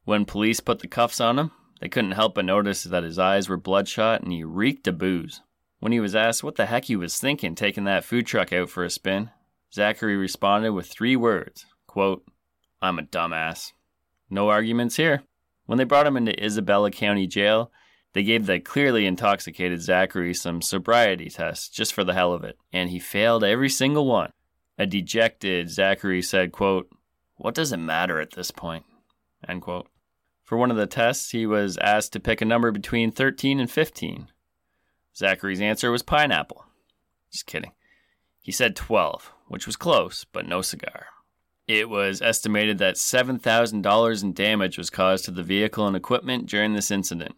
When 0.04 0.26
police 0.26 0.60
put 0.60 0.80
the 0.80 0.88
cuffs 0.88 1.22
on 1.22 1.38
him, 1.38 1.52
they 1.80 1.90
couldn't 1.90 2.12
help 2.12 2.36
but 2.36 2.46
notice 2.46 2.84
that 2.84 3.04
his 3.04 3.20
eyes 3.20 3.48
were 3.48 3.58
bloodshot 3.58 4.22
and 4.22 4.32
he 4.32 4.44
reeked 4.44 4.88
of 4.88 4.98
booze. 4.98 5.42
When 5.80 5.92
he 5.92 6.00
was 6.00 6.16
asked 6.16 6.44
what 6.44 6.56
the 6.56 6.68
heck 6.68 6.86
he 6.86 6.96
was 6.96 7.20
thinking 7.20 7.56
taking 7.56 7.86
that 7.86 8.06
food 8.06 8.26
truck 8.26 8.54
out 8.54 8.70
for 8.70 8.84
a 8.84 8.90
spin, 8.90 9.32
Zachary 9.74 10.16
responded 10.16 10.72
with 10.72 10.88
three 10.88 11.16
words 11.16 11.66
quote, 11.88 12.24
I'm 12.82 12.98
a 12.98 13.04
dumbass. 13.04 13.74
No 14.30 14.50
arguments 14.50 14.96
here. 14.96 15.24
When 15.66 15.78
they 15.78 15.84
brought 15.84 16.08
him 16.08 16.18
into 16.18 16.44
Isabella 16.44 16.90
County 16.90 17.28
Jail, 17.28 17.72
they 18.14 18.24
gave 18.24 18.46
the 18.46 18.60
clearly 18.60 19.06
intoxicated 19.06 19.82
Zachary 19.82 20.34
some 20.34 20.62
sobriety 20.62 21.30
tests 21.30 21.70
just 21.70 21.94
for 21.94 22.04
the 22.04 22.14
hell 22.14 22.34
of 22.34 22.44
it, 22.44 22.58
and 22.74 22.90
he 22.90 23.00
failed 23.00 23.44
every 23.44 23.70
single 23.70 24.06
one. 24.06 24.32
A 24.78 24.86
dejected 24.86 25.70
Zachary 25.70 26.22
said, 26.22 26.52
quote, 26.52 26.90
What 27.38 27.56
does 27.56 27.72
it 27.72 27.78
matter 27.78 28.20
at 28.20 28.32
this 28.32 28.52
point? 28.52 28.86
End 29.48 29.62
quote. 29.62 29.88
For 30.44 30.58
one 30.58 30.72
of 30.72 30.78
the 30.78 30.88
tests, 30.88 31.32
he 31.32 31.46
was 31.46 31.78
asked 31.78 32.14
to 32.14 32.20
pick 32.20 32.42
a 32.42 32.46
number 32.46 32.72
between 32.72 33.12
13 33.12 33.60
and 33.60 33.72
15. 33.72 34.28
Zachary's 35.16 35.62
answer 35.62 35.92
was 35.92 36.04
pineapple. 36.04 36.66
Just 37.32 37.46
kidding. 37.46 37.72
He 38.42 38.52
said 38.52 38.76
12, 38.76 39.32
which 39.48 39.66
was 39.66 39.76
close, 39.76 40.26
but 40.26 40.48
no 40.48 40.62
cigar. 40.62 41.06
It 41.68 41.90
was 41.90 42.22
estimated 42.22 42.80
that 42.80 42.96
$7,000 42.96 44.24
in 44.24 44.34
damage 44.34 44.78
was 44.78 44.90
caused 44.90 45.26
to 45.26 45.32
the 45.32 45.44
vehicle 45.44 45.88
and 45.88 45.96
equipment 45.96 46.48
during 46.48 46.74
this 46.74 46.92
incident. 46.92 47.36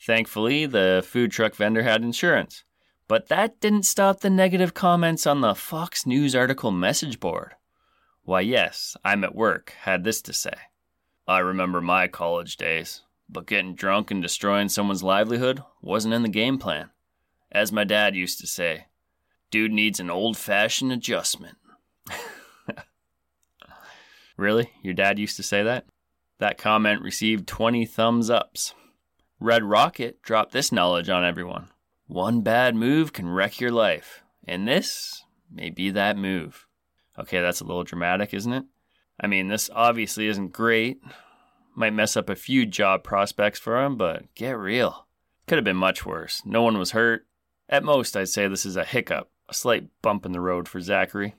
Thankfully, 0.00 0.64
the 0.64 1.04
food 1.06 1.32
truck 1.32 1.54
vendor 1.54 1.82
had 1.82 2.02
insurance. 2.02 2.64
But 3.08 3.28
that 3.28 3.60
didn't 3.60 3.82
stop 3.82 4.20
the 4.20 4.30
negative 4.30 4.72
comments 4.72 5.26
on 5.26 5.42
the 5.42 5.54
Fox 5.54 6.06
News 6.06 6.34
article 6.34 6.70
message 6.70 7.20
board. 7.20 7.54
Why, 8.22 8.40
yes, 8.40 8.96
I'm 9.04 9.24
at 9.24 9.34
work 9.34 9.74
had 9.82 10.04
this 10.04 10.22
to 10.22 10.32
say. 10.32 10.54
I 11.26 11.38
remember 11.38 11.80
my 11.80 12.08
college 12.08 12.56
days, 12.56 13.02
but 13.28 13.46
getting 13.46 13.74
drunk 13.74 14.10
and 14.10 14.22
destroying 14.22 14.68
someone's 14.68 15.02
livelihood 15.02 15.62
wasn't 15.80 16.14
in 16.14 16.22
the 16.22 16.28
game 16.28 16.58
plan. 16.58 16.90
As 17.50 17.72
my 17.72 17.84
dad 17.84 18.14
used 18.14 18.40
to 18.40 18.46
say, 18.46 18.86
dude 19.50 19.72
needs 19.72 20.00
an 20.00 20.10
old 20.10 20.36
fashioned 20.36 20.92
adjustment. 20.92 21.56
Really? 24.36 24.70
Your 24.82 24.94
dad 24.94 25.18
used 25.18 25.36
to 25.36 25.42
say 25.42 25.62
that? 25.62 25.86
That 26.38 26.58
comment 26.58 27.02
received 27.02 27.46
20 27.46 27.86
thumbs 27.86 28.30
ups. 28.30 28.74
Red 29.38 29.62
Rocket 29.62 30.22
dropped 30.22 30.52
this 30.52 30.72
knowledge 30.72 31.08
on 31.08 31.24
everyone. 31.24 31.68
One 32.06 32.42
bad 32.42 32.74
move 32.74 33.12
can 33.12 33.28
wreck 33.28 33.60
your 33.60 33.70
life, 33.70 34.22
and 34.46 34.66
this 34.66 35.24
may 35.50 35.70
be 35.70 35.90
that 35.90 36.16
move. 36.16 36.66
Okay, 37.18 37.40
that's 37.40 37.60
a 37.60 37.64
little 37.64 37.84
dramatic, 37.84 38.34
isn't 38.34 38.52
it? 38.52 38.64
I 39.20 39.26
mean, 39.26 39.48
this 39.48 39.70
obviously 39.72 40.26
isn't 40.26 40.52
great. 40.52 41.00
Might 41.74 41.92
mess 41.92 42.16
up 42.16 42.28
a 42.28 42.36
few 42.36 42.66
job 42.66 43.04
prospects 43.04 43.58
for 43.58 43.82
him, 43.82 43.96
but 43.96 44.34
get 44.34 44.58
real. 44.58 45.06
Could 45.46 45.58
have 45.58 45.64
been 45.64 45.76
much 45.76 46.06
worse. 46.06 46.42
No 46.44 46.62
one 46.62 46.78
was 46.78 46.92
hurt. 46.92 47.26
At 47.68 47.84
most, 47.84 48.16
I'd 48.16 48.28
say 48.28 48.48
this 48.48 48.66
is 48.66 48.76
a 48.76 48.84
hiccup, 48.84 49.30
a 49.48 49.54
slight 49.54 49.88
bump 50.02 50.26
in 50.26 50.32
the 50.32 50.40
road 50.40 50.68
for 50.68 50.80
Zachary. 50.80 51.34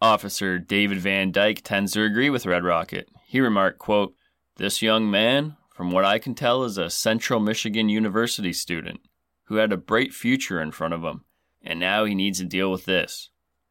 Officer 0.00 0.58
David 0.58 0.98
Van 0.98 1.32
Dyke 1.32 1.62
tends 1.62 1.92
to 1.92 2.02
agree 2.02 2.30
with 2.30 2.46
Red 2.46 2.64
Rocket. 2.64 3.08
He 3.26 3.40
remarked, 3.40 3.78
quote, 3.78 4.14
This 4.56 4.80
young 4.82 5.10
man, 5.10 5.56
from 5.74 5.90
what 5.90 6.04
I 6.04 6.18
can 6.18 6.34
tell, 6.34 6.64
is 6.64 6.78
a 6.78 6.88
Central 6.88 7.40
Michigan 7.40 7.88
University 7.88 8.52
student 8.52 9.00
who 9.44 9.56
had 9.56 9.72
a 9.72 9.78
bright 9.78 10.12
future 10.12 10.60
in 10.60 10.70
front 10.70 10.94
of 10.94 11.02
him, 11.02 11.24
and 11.62 11.80
now 11.80 12.04
he 12.04 12.14
needs 12.14 12.38
to 12.38 12.44
deal 12.44 12.70
with 12.70 12.84
this. 12.84 13.30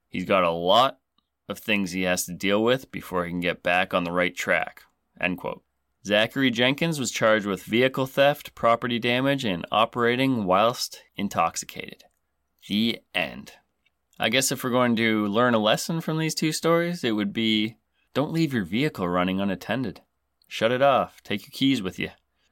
He's 0.10 0.26
got 0.26 0.44
a 0.44 0.52
lot 0.52 1.00
of 1.48 1.60
things 1.60 1.92
he 1.92 2.04
has 2.04 2.26
to 2.26 2.34
deal 2.34 2.64
with 2.64 2.92
before 2.92 3.26
he 3.26 3.32
can 3.32 3.40
get 3.40 3.64
back 3.64 3.94
on 3.94 4.04
the 4.04 4.12
right 4.12 4.36
track. 4.36 4.84
End 5.20 5.38
quote. 5.38 5.64
Zachary 6.06 6.52
Jenkins 6.52 7.00
was 7.00 7.12
charged 7.12 7.46
with 7.46 7.64
vehicle 7.64 8.06
theft, 8.06 8.56
property 8.56 9.00
damage, 9.00 9.44
and 9.44 9.66
operating 9.72 10.46
whilst 10.46 11.04
intoxicated. 11.16 12.06
The 12.68 13.02
end. 13.14 13.54
I 14.20 14.30
guess 14.30 14.52
if 14.52 14.64
we're 14.64 14.70
going 14.70 14.96
to 14.96 15.28
learn 15.28 15.54
a 15.54 15.60
lesson 15.60 16.02
from 16.02 16.18
these 16.18 16.34
two 16.34 16.52
stories, 16.52 17.04
it 17.04 17.12
would 17.12 17.34
be 17.34 17.78
don't 18.14 18.32
leave 18.32 18.54
your 18.54 18.64
vehicle 18.64 19.08
running 19.08 19.40
unattended. 19.40 20.02
Shut 20.48 20.72
it 20.72 20.82
off. 20.82 21.22
Take 21.24 21.42
your 21.42 21.52
keys 21.52 21.82
with 21.82 22.00
you. 22.00 22.12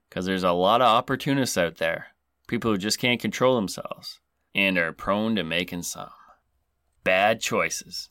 Because 0.09 0.25
there's 0.25 0.43
a 0.43 0.51
lot 0.51 0.81
of 0.81 0.87
opportunists 0.87 1.57
out 1.57 1.77
there. 1.77 2.07
People 2.47 2.71
who 2.71 2.77
just 2.77 2.99
can't 2.99 3.21
control 3.21 3.55
themselves 3.55 4.19
and 4.53 4.77
are 4.77 4.93
prone 4.93 5.35
to 5.35 5.43
making 5.43 5.83
some 5.83 6.09
bad 7.03 7.41
choices. 7.41 8.09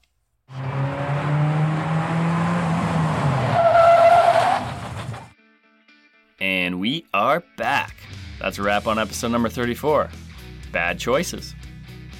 And 6.40 6.78
we 6.78 7.06
are 7.14 7.42
back. 7.56 7.96
That's 8.38 8.58
a 8.58 8.62
wrap 8.62 8.86
on 8.86 8.98
episode 8.98 9.28
number 9.28 9.48
34 9.48 10.10
Bad 10.72 10.98
Choices. 10.98 11.54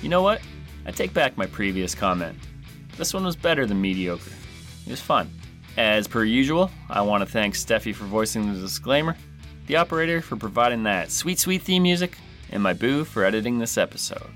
You 0.01 0.09
know 0.09 0.23
what? 0.23 0.41
I 0.87 0.93
take 0.93 1.13
back 1.13 1.37
my 1.37 1.47
previous 1.47 1.95
comment. 1.95 2.39
This 2.97 3.13
one 3.13 3.25
was 3.25 3.37
better 3.37 3.67
than 3.67 3.81
mediocre. 3.81 4.31
It 4.87 4.91
was 4.91 5.01
fun. 5.01 5.31
As 5.77 6.07
per 6.07 6.25
usual, 6.25 6.71
I 6.89 7.03
want 7.03 7.23
to 7.23 7.31
thank 7.31 7.55
Steffi 7.55 7.95
for 7.95 8.05
voicing 8.05 8.55
the 8.55 8.61
disclaimer, 8.61 9.17
the 9.67 9.77
operator 9.77 10.23
for 10.23 10.37
providing 10.37 10.85
that 10.85 11.11
sweet, 11.11 11.39
sweet 11.39 11.63
theme 11.63 11.83
music, 11.83 12.17
and 12.51 12.63
my 12.63 12.73
boo 12.73 13.05
for 13.05 13.25
editing 13.25 13.59
this 13.59 13.77
episode. 13.77 14.31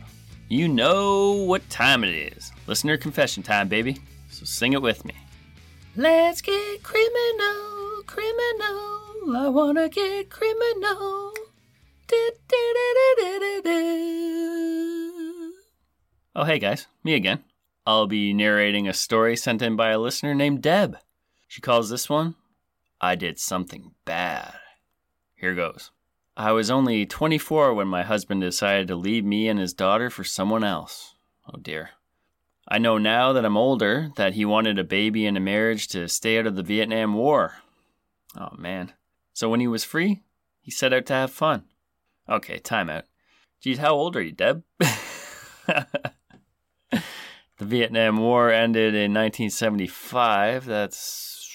You 0.50 0.66
know 0.66 1.32
what 1.32 1.68
time 1.68 2.04
it 2.04 2.32
is. 2.32 2.52
Listener 2.66 2.96
confession 2.96 3.42
time, 3.42 3.68
baby. 3.68 3.98
So 4.30 4.46
sing 4.46 4.72
it 4.72 4.80
with 4.80 5.04
me. 5.04 5.12
Let's 5.94 6.40
get 6.40 6.82
criminal, 6.82 8.02
criminal. 8.06 9.36
I 9.36 9.50
wanna 9.52 9.90
get 9.90 10.30
criminal. 10.30 11.34
Oh, 16.34 16.44
hey 16.44 16.58
guys, 16.58 16.86
me 17.04 17.14
again. 17.14 17.44
I'll 17.84 18.06
be 18.06 18.32
narrating 18.32 18.88
a 18.88 18.94
story 18.94 19.36
sent 19.36 19.60
in 19.60 19.76
by 19.76 19.90
a 19.90 19.98
listener 19.98 20.34
named 20.34 20.62
Deb. 20.62 20.96
She 21.46 21.60
calls 21.60 21.90
this 21.90 22.08
one, 22.08 22.36
I 23.02 23.16
Did 23.16 23.38
Something 23.38 23.92
Bad. 24.06 24.54
Here 25.34 25.54
goes. 25.54 25.90
I 26.38 26.52
was 26.52 26.70
only 26.70 27.04
24 27.04 27.74
when 27.74 27.88
my 27.88 28.04
husband 28.04 28.42
decided 28.42 28.86
to 28.86 28.94
leave 28.94 29.24
me 29.24 29.48
and 29.48 29.58
his 29.58 29.74
daughter 29.74 30.08
for 30.08 30.22
someone 30.22 30.62
else. 30.62 31.16
Oh 31.52 31.58
dear. 31.58 31.90
I 32.68 32.78
know 32.78 32.96
now 32.96 33.32
that 33.32 33.44
I'm 33.44 33.56
older 33.56 34.12
that 34.14 34.34
he 34.34 34.44
wanted 34.44 34.78
a 34.78 34.84
baby 34.84 35.26
and 35.26 35.36
a 35.36 35.40
marriage 35.40 35.88
to 35.88 36.06
stay 36.06 36.38
out 36.38 36.46
of 36.46 36.54
the 36.54 36.62
Vietnam 36.62 37.14
War. 37.14 37.54
Oh 38.38 38.54
man. 38.56 38.92
So 39.32 39.48
when 39.48 39.58
he 39.58 39.66
was 39.66 39.82
free, 39.82 40.22
he 40.60 40.70
set 40.70 40.92
out 40.92 41.06
to 41.06 41.12
have 41.12 41.32
fun. 41.32 41.64
Okay, 42.28 42.58
time 42.58 42.88
out. 42.88 43.06
Geez, 43.60 43.78
how 43.78 43.96
old 43.96 44.14
are 44.14 44.22
you, 44.22 44.30
Deb? 44.30 44.62
the 44.78 45.88
Vietnam 47.58 48.18
War 48.18 48.52
ended 48.52 48.94
in 48.94 49.12
1975. 49.12 50.66
That's 50.66 51.50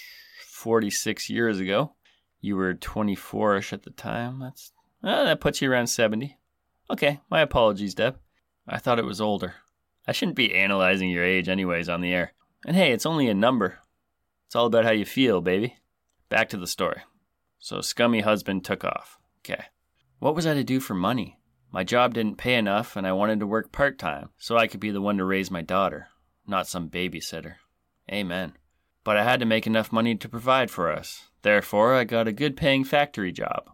46 0.46 1.30
years 1.30 1.62
ago. 1.62 1.94
You 2.42 2.58
were 2.58 2.74
24 2.74 3.56
ish 3.56 3.72
at 3.72 3.84
the 3.84 3.90
time. 3.90 4.40
That's 4.42 4.73
uh, 5.04 5.24
that 5.26 5.42
puts 5.42 5.62
you 5.62 5.72
around 5.72 5.88
70. 5.88 6.38
Okay, 6.90 7.22
my 7.30 7.42
apologies, 7.42 7.96
Deb. 7.96 8.18
I 8.68 8.78
thought 8.78 9.00
it 9.00 9.06
was 9.06 9.22
older. 9.22 9.56
I 10.08 10.12
shouldn't 10.12 10.38
be 10.38 10.54
analyzing 10.54 11.10
your 11.10 11.24
age, 11.24 11.50
anyways, 11.50 11.90
on 11.90 12.02
the 12.02 12.14
air. 12.14 12.34
And 12.66 12.76
hey, 12.76 12.92
it's 12.92 13.06
only 13.06 13.28
a 13.28 13.34
number. 13.34 13.80
It's 14.46 14.56
all 14.56 14.66
about 14.66 14.86
how 14.86 14.92
you 14.92 15.06
feel, 15.06 15.42
baby. 15.42 15.78
Back 16.30 16.50
to 16.50 16.58
the 16.58 16.68
story. 16.68 17.02
So, 17.60 17.82
scummy 17.82 18.22
husband 18.22 18.66
took 18.66 18.84
off. 18.84 19.18
Okay. 19.40 19.66
What 20.20 20.36
was 20.36 20.46
I 20.46 20.54
to 20.54 20.64
do 20.64 20.80
for 20.80 20.94
money? 20.94 21.40
My 21.72 21.84
job 21.84 22.14
didn't 22.14 22.38
pay 22.38 22.56
enough, 22.56 22.96
and 22.96 23.08
I 23.08 23.14
wanted 23.14 23.40
to 23.40 23.48
work 23.48 23.72
part 23.72 23.98
time 23.98 24.30
so 24.38 24.58
I 24.58 24.68
could 24.68 24.80
be 24.80 24.92
the 24.92 25.02
one 25.02 25.18
to 25.18 25.26
raise 25.26 25.50
my 25.50 25.62
daughter, 25.62 26.08
not 26.46 26.68
some 26.68 26.90
babysitter. 26.90 27.56
Amen. 28.12 28.54
But 29.04 29.18
I 29.18 29.24
had 29.24 29.40
to 29.40 29.46
make 29.46 29.66
enough 29.66 29.92
money 29.92 30.16
to 30.16 30.30
provide 30.30 30.70
for 30.70 30.92
us. 30.92 31.30
Therefore, 31.42 31.96
I 31.96 32.04
got 32.04 32.28
a 32.28 32.32
good 32.32 32.56
paying 32.56 32.84
factory 32.84 33.32
job. 33.32 33.70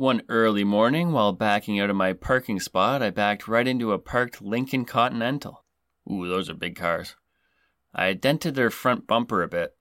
One 0.00 0.22
early 0.30 0.64
morning, 0.64 1.12
while 1.12 1.34
backing 1.34 1.78
out 1.78 1.90
of 1.90 1.96
my 1.96 2.14
parking 2.14 2.58
spot, 2.58 3.02
I 3.02 3.10
backed 3.10 3.46
right 3.46 3.68
into 3.68 3.92
a 3.92 3.98
parked 3.98 4.40
Lincoln 4.40 4.86
Continental. 4.86 5.62
Ooh, 6.10 6.26
those 6.26 6.48
are 6.48 6.54
big 6.54 6.74
cars. 6.74 7.16
I 7.94 8.14
dented 8.14 8.54
their 8.54 8.70
front 8.70 9.06
bumper 9.06 9.42
a 9.42 9.48
bit. 9.48 9.74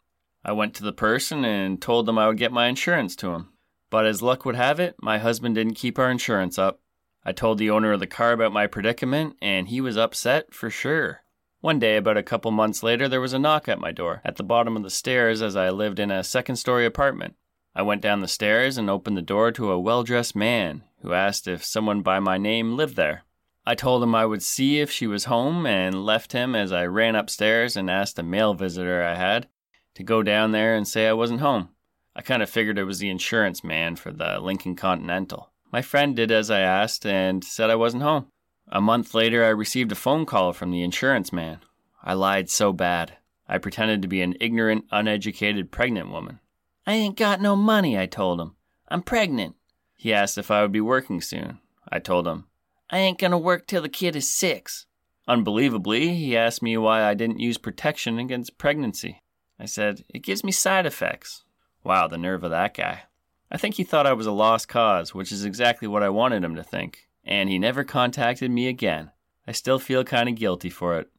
I 0.43 0.51
went 0.51 0.73
to 0.73 0.83
the 0.83 0.91
person 0.91 1.45
and 1.45 1.81
told 1.81 2.05
them 2.05 2.17
I 2.17 2.27
would 2.27 2.35
get 2.35 2.51
my 2.51 2.67
insurance 2.67 3.15
to 3.15 3.29
him. 3.29 3.53
But 3.89 4.05
as 4.05 4.21
luck 4.21 4.43
would 4.43 4.57
have 4.57 4.77
it, 4.77 4.97
my 5.01 5.19
husband 5.19 5.55
didn't 5.55 5.75
keep 5.75 5.97
our 5.97 6.11
insurance 6.11 6.59
up. 6.59 6.81
I 7.23 7.31
told 7.31 7.57
the 7.57 7.69
owner 7.69 7.93
of 7.93 8.01
the 8.01 8.05
car 8.05 8.33
about 8.33 8.51
my 8.51 8.67
predicament, 8.67 9.37
and 9.41 9.69
he 9.69 9.79
was 9.79 9.95
upset 9.95 10.53
for 10.53 10.69
sure. 10.69 11.21
One 11.61 11.79
day, 11.79 11.95
about 11.95 12.17
a 12.17 12.23
couple 12.23 12.51
months 12.51 12.83
later, 12.83 13.07
there 13.07 13.21
was 13.21 13.31
a 13.31 13.39
knock 13.39 13.69
at 13.69 13.79
my 13.79 13.93
door 13.93 14.21
at 14.25 14.35
the 14.35 14.43
bottom 14.43 14.75
of 14.75 14.83
the 14.83 14.89
stairs 14.89 15.41
as 15.41 15.55
I 15.55 15.69
lived 15.69 15.97
in 15.97 16.11
a 16.11 16.25
second 16.25 16.57
story 16.57 16.85
apartment. 16.85 17.35
I 17.79 17.81
went 17.81 18.01
down 18.01 18.19
the 18.19 18.27
stairs 18.27 18.77
and 18.77 18.89
opened 18.89 19.15
the 19.15 19.21
door 19.21 19.53
to 19.53 19.71
a 19.71 19.79
well 19.79 20.03
dressed 20.03 20.35
man 20.35 20.83
who 21.01 21.13
asked 21.13 21.47
if 21.47 21.63
someone 21.63 22.01
by 22.01 22.19
my 22.19 22.37
name 22.37 22.75
lived 22.75 22.97
there. 22.97 23.23
I 23.65 23.73
told 23.73 24.03
him 24.03 24.13
I 24.13 24.25
would 24.25 24.43
see 24.43 24.81
if 24.81 24.91
she 24.91 25.07
was 25.07 25.31
home 25.31 25.65
and 25.65 26.03
left 26.05 26.33
him 26.33 26.55
as 26.55 26.73
I 26.73 26.87
ran 26.87 27.15
upstairs 27.15 27.77
and 27.77 27.89
asked 27.89 28.19
a 28.19 28.21
male 28.21 28.53
visitor 28.53 29.01
I 29.01 29.15
had 29.15 29.47
to 29.93 30.03
go 30.03 30.21
down 30.21 30.51
there 30.51 30.75
and 30.75 30.85
say 30.85 31.07
I 31.07 31.13
wasn't 31.13 31.39
home. 31.39 31.69
I 32.13 32.21
kind 32.21 32.43
of 32.43 32.49
figured 32.49 32.77
it 32.77 32.83
was 32.83 32.99
the 32.99 33.09
insurance 33.09 33.63
man 33.63 33.95
for 33.95 34.11
the 34.11 34.41
Lincoln 34.41 34.75
Continental. 34.75 35.49
My 35.71 35.81
friend 35.81 36.17
did 36.17 36.31
as 36.33 36.51
I 36.51 36.59
asked 36.59 37.05
and 37.05 37.45
said 37.45 37.69
I 37.69 37.75
wasn't 37.75 38.03
home. 38.03 38.27
A 38.67 38.81
month 38.81 39.13
later, 39.13 39.45
I 39.45 39.51
received 39.51 39.93
a 39.93 39.95
phone 39.95 40.25
call 40.25 40.51
from 40.51 40.71
the 40.71 40.83
insurance 40.83 41.31
man. 41.31 41.59
I 42.03 42.11
lied 42.11 42.49
so 42.49 42.73
bad. 42.73 43.13
I 43.47 43.57
pretended 43.57 44.01
to 44.01 44.09
be 44.09 44.21
an 44.21 44.35
ignorant, 44.41 44.83
uneducated 44.91 45.71
pregnant 45.71 46.11
woman. 46.11 46.41
I 46.85 46.93
ain't 46.93 47.17
got 47.17 47.41
no 47.41 47.55
money, 47.55 47.97
I 47.97 48.05
told 48.05 48.39
him. 48.41 48.55
I'm 48.87 49.01
pregnant. 49.01 49.55
He 49.95 50.13
asked 50.13 50.37
if 50.37 50.49
I 50.49 50.61
would 50.61 50.71
be 50.71 50.81
working 50.81 51.21
soon. 51.21 51.59
I 51.91 51.99
told 51.99 52.27
him, 52.27 52.45
I 52.89 52.99
ain't 52.99 53.19
gonna 53.19 53.37
work 53.37 53.67
till 53.67 53.81
the 53.81 53.89
kid 53.89 54.15
is 54.15 54.31
six. 54.31 54.85
Unbelievably, 55.27 56.15
he 56.15 56.35
asked 56.35 56.63
me 56.63 56.75
why 56.77 57.03
I 57.03 57.13
didn't 57.13 57.39
use 57.39 57.57
protection 57.57 58.17
against 58.17 58.57
pregnancy. 58.57 59.21
I 59.59 59.65
said, 59.65 60.03
It 60.13 60.23
gives 60.23 60.43
me 60.43 60.51
side 60.51 60.85
effects. 60.85 61.43
Wow, 61.83 62.07
the 62.07 62.17
nerve 62.17 62.43
of 62.43 62.51
that 62.51 62.73
guy. 62.73 63.03
I 63.51 63.57
think 63.57 63.75
he 63.75 63.83
thought 63.83 64.07
I 64.07 64.13
was 64.13 64.25
a 64.25 64.31
lost 64.31 64.67
cause, 64.67 65.13
which 65.13 65.31
is 65.31 65.45
exactly 65.45 65.87
what 65.87 66.03
I 66.03 66.09
wanted 66.09 66.43
him 66.43 66.55
to 66.55 66.63
think. 66.63 67.07
And 67.23 67.49
he 67.49 67.59
never 67.59 67.83
contacted 67.83 68.49
me 68.49 68.67
again. 68.67 69.11
I 69.47 69.51
still 69.51 69.79
feel 69.79 70.03
kind 70.03 70.29
of 70.29 70.35
guilty 70.35 70.69
for 70.69 70.97
it. 70.97 71.09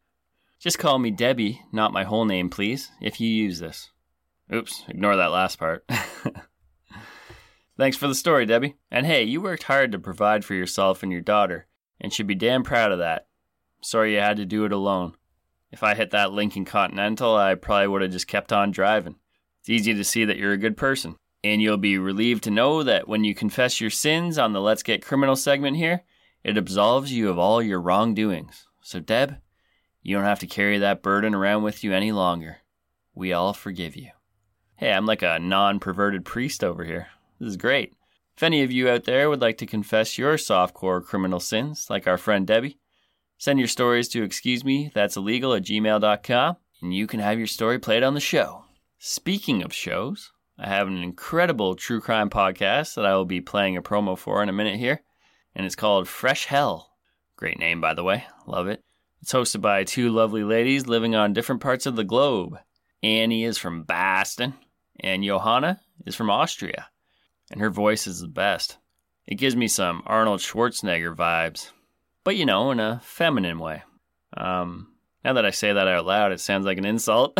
Just 0.58 0.78
call 0.78 0.98
me 0.98 1.10
Debbie, 1.10 1.62
not 1.72 1.92
my 1.92 2.04
whole 2.04 2.24
name, 2.24 2.50
please, 2.50 2.90
if 3.00 3.20
you 3.20 3.28
use 3.28 3.60
this. 3.60 3.90
Oops, 4.52 4.84
ignore 4.88 5.16
that 5.16 5.30
last 5.30 5.58
part. 5.58 5.88
Thanks 7.76 7.96
for 7.96 8.08
the 8.08 8.14
story, 8.14 8.46
Debbie. 8.46 8.76
And 8.90 9.06
hey, 9.06 9.22
you 9.22 9.40
worked 9.40 9.62
hard 9.64 9.92
to 9.92 9.98
provide 9.98 10.44
for 10.44 10.54
yourself 10.54 11.02
and 11.02 11.12
your 11.12 11.20
daughter, 11.20 11.66
and 12.00 12.12
should 12.12 12.26
be 12.26 12.34
damn 12.34 12.62
proud 12.62 12.92
of 12.92 12.98
that. 12.98 13.28
Sorry 13.80 14.14
you 14.14 14.20
had 14.20 14.36
to 14.36 14.44
do 14.44 14.64
it 14.64 14.72
alone. 14.72 15.14
If 15.72 15.82
I 15.82 15.94
hit 15.94 16.10
that 16.10 16.32
Lincoln 16.32 16.64
Continental, 16.64 17.36
I 17.36 17.54
probably 17.54 17.88
would 17.88 18.02
have 18.02 18.10
just 18.10 18.26
kept 18.26 18.52
on 18.52 18.72
driving. 18.72 19.16
It's 19.60 19.70
easy 19.70 19.94
to 19.94 20.04
see 20.04 20.24
that 20.24 20.36
you're 20.36 20.52
a 20.52 20.58
good 20.58 20.76
person. 20.76 21.16
And 21.42 21.62
you'll 21.62 21.78
be 21.78 21.96
relieved 21.96 22.44
to 22.44 22.50
know 22.50 22.82
that 22.82 23.08
when 23.08 23.24
you 23.24 23.34
confess 23.34 23.80
your 23.80 23.88
sins 23.88 24.36
on 24.36 24.52
the 24.52 24.60
Let's 24.60 24.82
Get 24.82 25.04
Criminal 25.04 25.36
segment 25.36 25.76
here, 25.76 26.02
it 26.44 26.58
absolves 26.58 27.12
you 27.12 27.30
of 27.30 27.38
all 27.38 27.62
your 27.62 27.80
wrongdoings. 27.80 28.66
So, 28.82 29.00
Deb, 29.00 29.36
you 30.02 30.16
don't 30.16 30.24
have 30.24 30.40
to 30.40 30.46
carry 30.46 30.78
that 30.78 31.02
burden 31.02 31.34
around 31.34 31.62
with 31.62 31.82
you 31.82 31.94
any 31.94 32.12
longer. 32.12 32.58
We 33.14 33.32
all 33.32 33.54
forgive 33.54 33.96
you. 33.96 34.10
Hey, 34.80 34.94
I'm 34.94 35.04
like 35.04 35.20
a 35.20 35.38
non 35.38 35.78
perverted 35.78 36.24
priest 36.24 36.64
over 36.64 36.84
here. 36.84 37.08
This 37.38 37.50
is 37.50 37.58
great. 37.58 37.92
If 38.34 38.42
any 38.42 38.62
of 38.62 38.72
you 38.72 38.88
out 38.88 39.04
there 39.04 39.28
would 39.28 39.42
like 39.42 39.58
to 39.58 39.66
confess 39.66 40.16
your 40.16 40.38
softcore 40.38 41.04
criminal 41.04 41.38
sins, 41.38 41.88
like 41.90 42.06
our 42.06 42.16
friend 42.16 42.46
Debbie, 42.46 42.78
send 43.36 43.58
your 43.58 43.68
stories 43.68 44.08
to 44.08 44.22
excuse 44.22 44.64
me, 44.64 44.90
that's 44.94 45.18
illegal 45.18 45.52
at 45.52 45.64
gmail.com, 45.64 46.56
and 46.80 46.94
you 46.94 47.06
can 47.06 47.20
have 47.20 47.36
your 47.36 47.46
story 47.46 47.78
played 47.78 48.02
on 48.02 48.14
the 48.14 48.20
show. 48.20 48.64
Speaking 48.98 49.62
of 49.62 49.74
shows, 49.74 50.32
I 50.58 50.68
have 50.68 50.88
an 50.88 51.02
incredible 51.02 51.74
true 51.74 52.00
crime 52.00 52.30
podcast 52.30 52.94
that 52.94 53.04
I 53.04 53.14
will 53.16 53.26
be 53.26 53.42
playing 53.42 53.76
a 53.76 53.82
promo 53.82 54.16
for 54.16 54.42
in 54.42 54.48
a 54.48 54.54
minute 54.54 54.78
here, 54.78 55.02
and 55.54 55.66
it's 55.66 55.76
called 55.76 56.08
Fresh 56.08 56.46
Hell. 56.46 56.94
Great 57.36 57.58
name, 57.58 57.82
by 57.82 57.92
the 57.92 58.02
way. 58.02 58.24
Love 58.46 58.66
it. 58.66 58.82
It's 59.20 59.34
hosted 59.34 59.60
by 59.60 59.84
two 59.84 60.08
lovely 60.08 60.42
ladies 60.42 60.86
living 60.86 61.14
on 61.14 61.34
different 61.34 61.60
parts 61.60 61.84
of 61.84 61.96
the 61.96 62.02
globe. 62.04 62.56
Annie 63.02 63.44
is 63.44 63.58
from 63.58 63.82
Boston, 63.82 64.54
and 65.00 65.24
Johanna 65.24 65.80
is 66.06 66.14
from 66.14 66.30
Austria, 66.30 66.88
and 67.50 67.60
her 67.60 67.70
voice 67.70 68.06
is 68.06 68.20
the 68.20 68.28
best. 68.28 68.78
It 69.26 69.36
gives 69.36 69.56
me 69.56 69.68
some 69.68 70.02
Arnold 70.06 70.40
Schwarzenegger 70.40 71.14
vibes, 71.14 71.70
but 72.24 72.36
you 72.36 72.46
know, 72.46 72.70
in 72.70 72.80
a 72.80 73.00
feminine 73.02 73.58
way. 73.58 73.82
Um, 74.36 74.88
now 75.24 75.34
that 75.34 75.46
I 75.46 75.50
say 75.50 75.72
that 75.72 75.88
out 75.88 76.06
loud, 76.06 76.32
it 76.32 76.40
sounds 76.40 76.66
like 76.66 76.78
an 76.78 76.84
insult, 76.84 77.36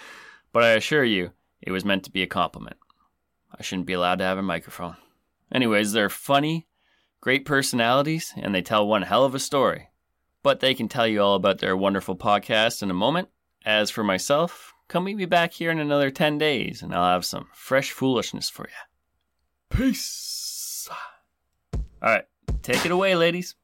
but 0.52 0.62
I 0.62 0.70
assure 0.70 1.04
you, 1.04 1.32
it 1.60 1.72
was 1.72 1.84
meant 1.84 2.04
to 2.04 2.12
be 2.12 2.22
a 2.22 2.26
compliment. 2.26 2.76
I 3.56 3.62
shouldn't 3.62 3.86
be 3.86 3.92
allowed 3.92 4.18
to 4.18 4.24
have 4.24 4.38
a 4.38 4.42
microphone. 4.42 4.96
Anyways, 5.52 5.92
they're 5.92 6.08
funny, 6.08 6.66
great 7.20 7.44
personalities, 7.44 8.32
and 8.36 8.54
they 8.54 8.62
tell 8.62 8.86
one 8.86 9.02
hell 9.02 9.24
of 9.24 9.34
a 9.34 9.38
story. 9.38 9.88
But 10.42 10.60
they 10.60 10.74
can 10.74 10.88
tell 10.88 11.06
you 11.06 11.22
all 11.22 11.36
about 11.36 11.58
their 11.58 11.76
wonderful 11.76 12.16
podcast 12.16 12.82
in 12.82 12.90
a 12.90 12.94
moment. 12.94 13.28
As 13.64 13.90
for 13.90 14.04
myself, 14.04 14.73
Come 14.88 15.04
meet 15.04 15.16
me 15.16 15.24
back 15.24 15.52
here 15.52 15.70
in 15.70 15.78
another 15.78 16.10
10 16.10 16.38
days 16.38 16.82
and 16.82 16.94
I'll 16.94 17.14
have 17.14 17.24
some 17.24 17.48
fresh 17.52 17.90
foolishness 17.90 18.50
for 18.50 18.68
you. 18.68 19.76
Peace. 19.76 20.88
All 22.02 22.10
right, 22.10 22.24
take 22.62 22.84
it 22.84 22.92
away, 22.92 23.16
ladies. 23.16 23.56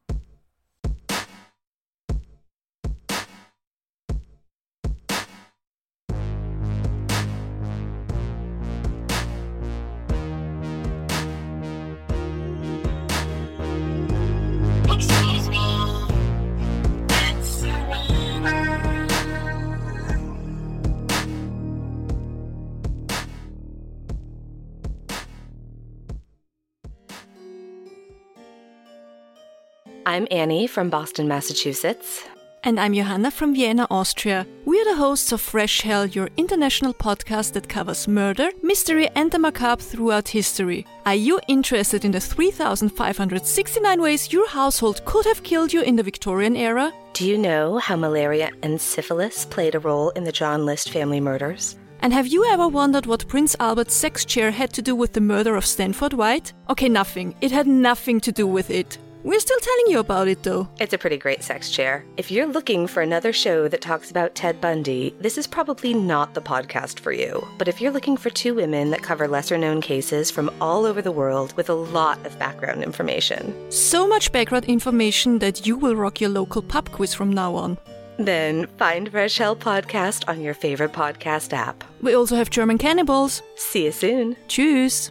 I'm 30.11 30.27
Annie 30.33 30.67
from 30.67 30.91
Boston, 30.91 31.29
Massachusetts. 31.29 32.25
And 32.65 32.81
I'm 32.81 32.95
Johanna 32.95 33.31
from 33.31 33.55
Vienna, 33.55 33.87
Austria. 33.93 34.45
We 34.65 34.81
are 34.81 34.85
the 34.85 34.97
hosts 34.97 35.31
of 35.31 35.41
Fresh 35.41 35.83
Hell, 35.83 36.05
your 36.05 36.29
international 36.37 36.93
podcast 36.93 37.53
that 37.53 37.69
covers 37.69 38.09
murder, 38.09 38.51
mystery, 38.61 39.09
and 39.15 39.31
the 39.31 39.39
macabre 39.39 39.81
throughout 39.81 40.27
history. 40.27 40.85
Are 41.07 41.15
you 41.15 41.39
interested 41.47 42.05
in 42.05 42.11
the 42.11 42.19
3,569 42.19 44.03
ways 44.03 44.33
your 44.33 44.49
household 44.49 45.05
could 45.05 45.27
have 45.27 45.45
killed 45.45 45.73
you 45.73 45.83
in 45.83 45.95
the 45.95 46.03
Victorian 46.03 46.57
era? 46.57 46.93
Do 47.13 47.25
you 47.25 47.39
know 47.39 47.79
how 47.79 47.95
malaria 47.95 48.51
and 48.65 48.81
syphilis 48.81 49.45
played 49.45 49.77
a 49.77 49.79
role 49.79 50.11
in 50.17 50.25
the 50.25 50.33
John 50.33 50.67
List 50.67 50.91
family 50.91 51.21
murders? 51.21 51.77
And 52.01 52.13
have 52.13 52.27
you 52.27 52.45
ever 52.47 52.67
wondered 52.67 53.07
what 53.07 53.29
Prince 53.29 53.55
Albert's 53.61 53.95
sex 53.95 54.25
chair 54.25 54.51
had 54.51 54.73
to 54.73 54.83
do 54.83 54.97
with 54.97 55.13
the 55.13 55.21
murder 55.21 55.55
of 55.55 55.65
Stanford 55.65 56.15
White? 56.15 56.53
Okay, 56.69 56.89
nothing. 56.89 57.37
It 57.41 57.53
had 57.53 57.69
nothing 57.69 58.19
to 58.23 58.33
do 58.33 58.45
with 58.45 58.71
it. 58.71 58.99
We're 59.23 59.41
still 59.41 59.59
telling 59.61 59.87
you 59.89 59.99
about 59.99 60.29
it 60.29 60.43
though. 60.43 60.69
It's 60.79 60.95
a 60.95 60.99
pretty 60.99 61.19
great 61.19 61.43
sex 61.43 61.71
chair. 61.71 62.05
If 62.17 62.31
you're 62.31 62.47
looking 62.47 62.87
for 62.87 63.03
another 63.03 63.33
show 63.33 63.69
that 63.69 63.83
talks 63.83 64.11
about 64.11 64.35
Ted 64.35 64.61
Bundy, 64.61 65.15
this 65.21 65.37
is 65.37 65.47
probably 65.47 65.93
not 65.93 66.33
the 66.33 66.41
podcast 66.41 67.01
for 67.01 67.13
you. 67.13 67.47
But 67.59 67.69
if 67.69 67.81
you're 67.81 67.93
looking 67.93 68.17
for 68.17 68.31
two 68.31 68.55
women 68.55 68.91
that 68.91 69.03
cover 69.03 69.29
lesser 69.29 69.59
known 69.59 69.83
cases 69.83 70.31
from 70.31 70.51
all 70.61 70.87
over 70.87 71.03
the 71.03 71.13
world 71.13 71.55
with 71.57 71.69
a 71.69 71.75
lot 71.75 72.25
of 72.25 72.39
background 72.39 72.83
information, 72.83 73.55
So 73.71 74.09
much 74.09 74.33
background 74.33 74.65
information 74.65 75.39
that 75.41 75.67
you 75.67 75.77
will 75.77 75.97
rock 75.97 76.21
your 76.21 76.31
local 76.31 76.63
pub 76.63 76.91
quiz 76.91 77.13
from 77.15 77.31
now 77.33 77.55
on. 77.55 77.77
then 78.19 78.67
find 78.79 79.11
Fresh 79.11 79.39
Hell 79.39 79.57
Podcast 79.57 80.29
on 80.29 80.41
your 80.41 80.55
favorite 80.55 80.93
podcast 80.93 81.53
app. 81.53 81.85
We 82.03 82.15
also 82.15 82.37
have 82.37 82.51
German 82.51 82.79
cannibals. 82.79 83.43
See 83.57 83.85
you 83.85 83.93
soon. 83.93 84.37
Tschüss. 84.49 85.11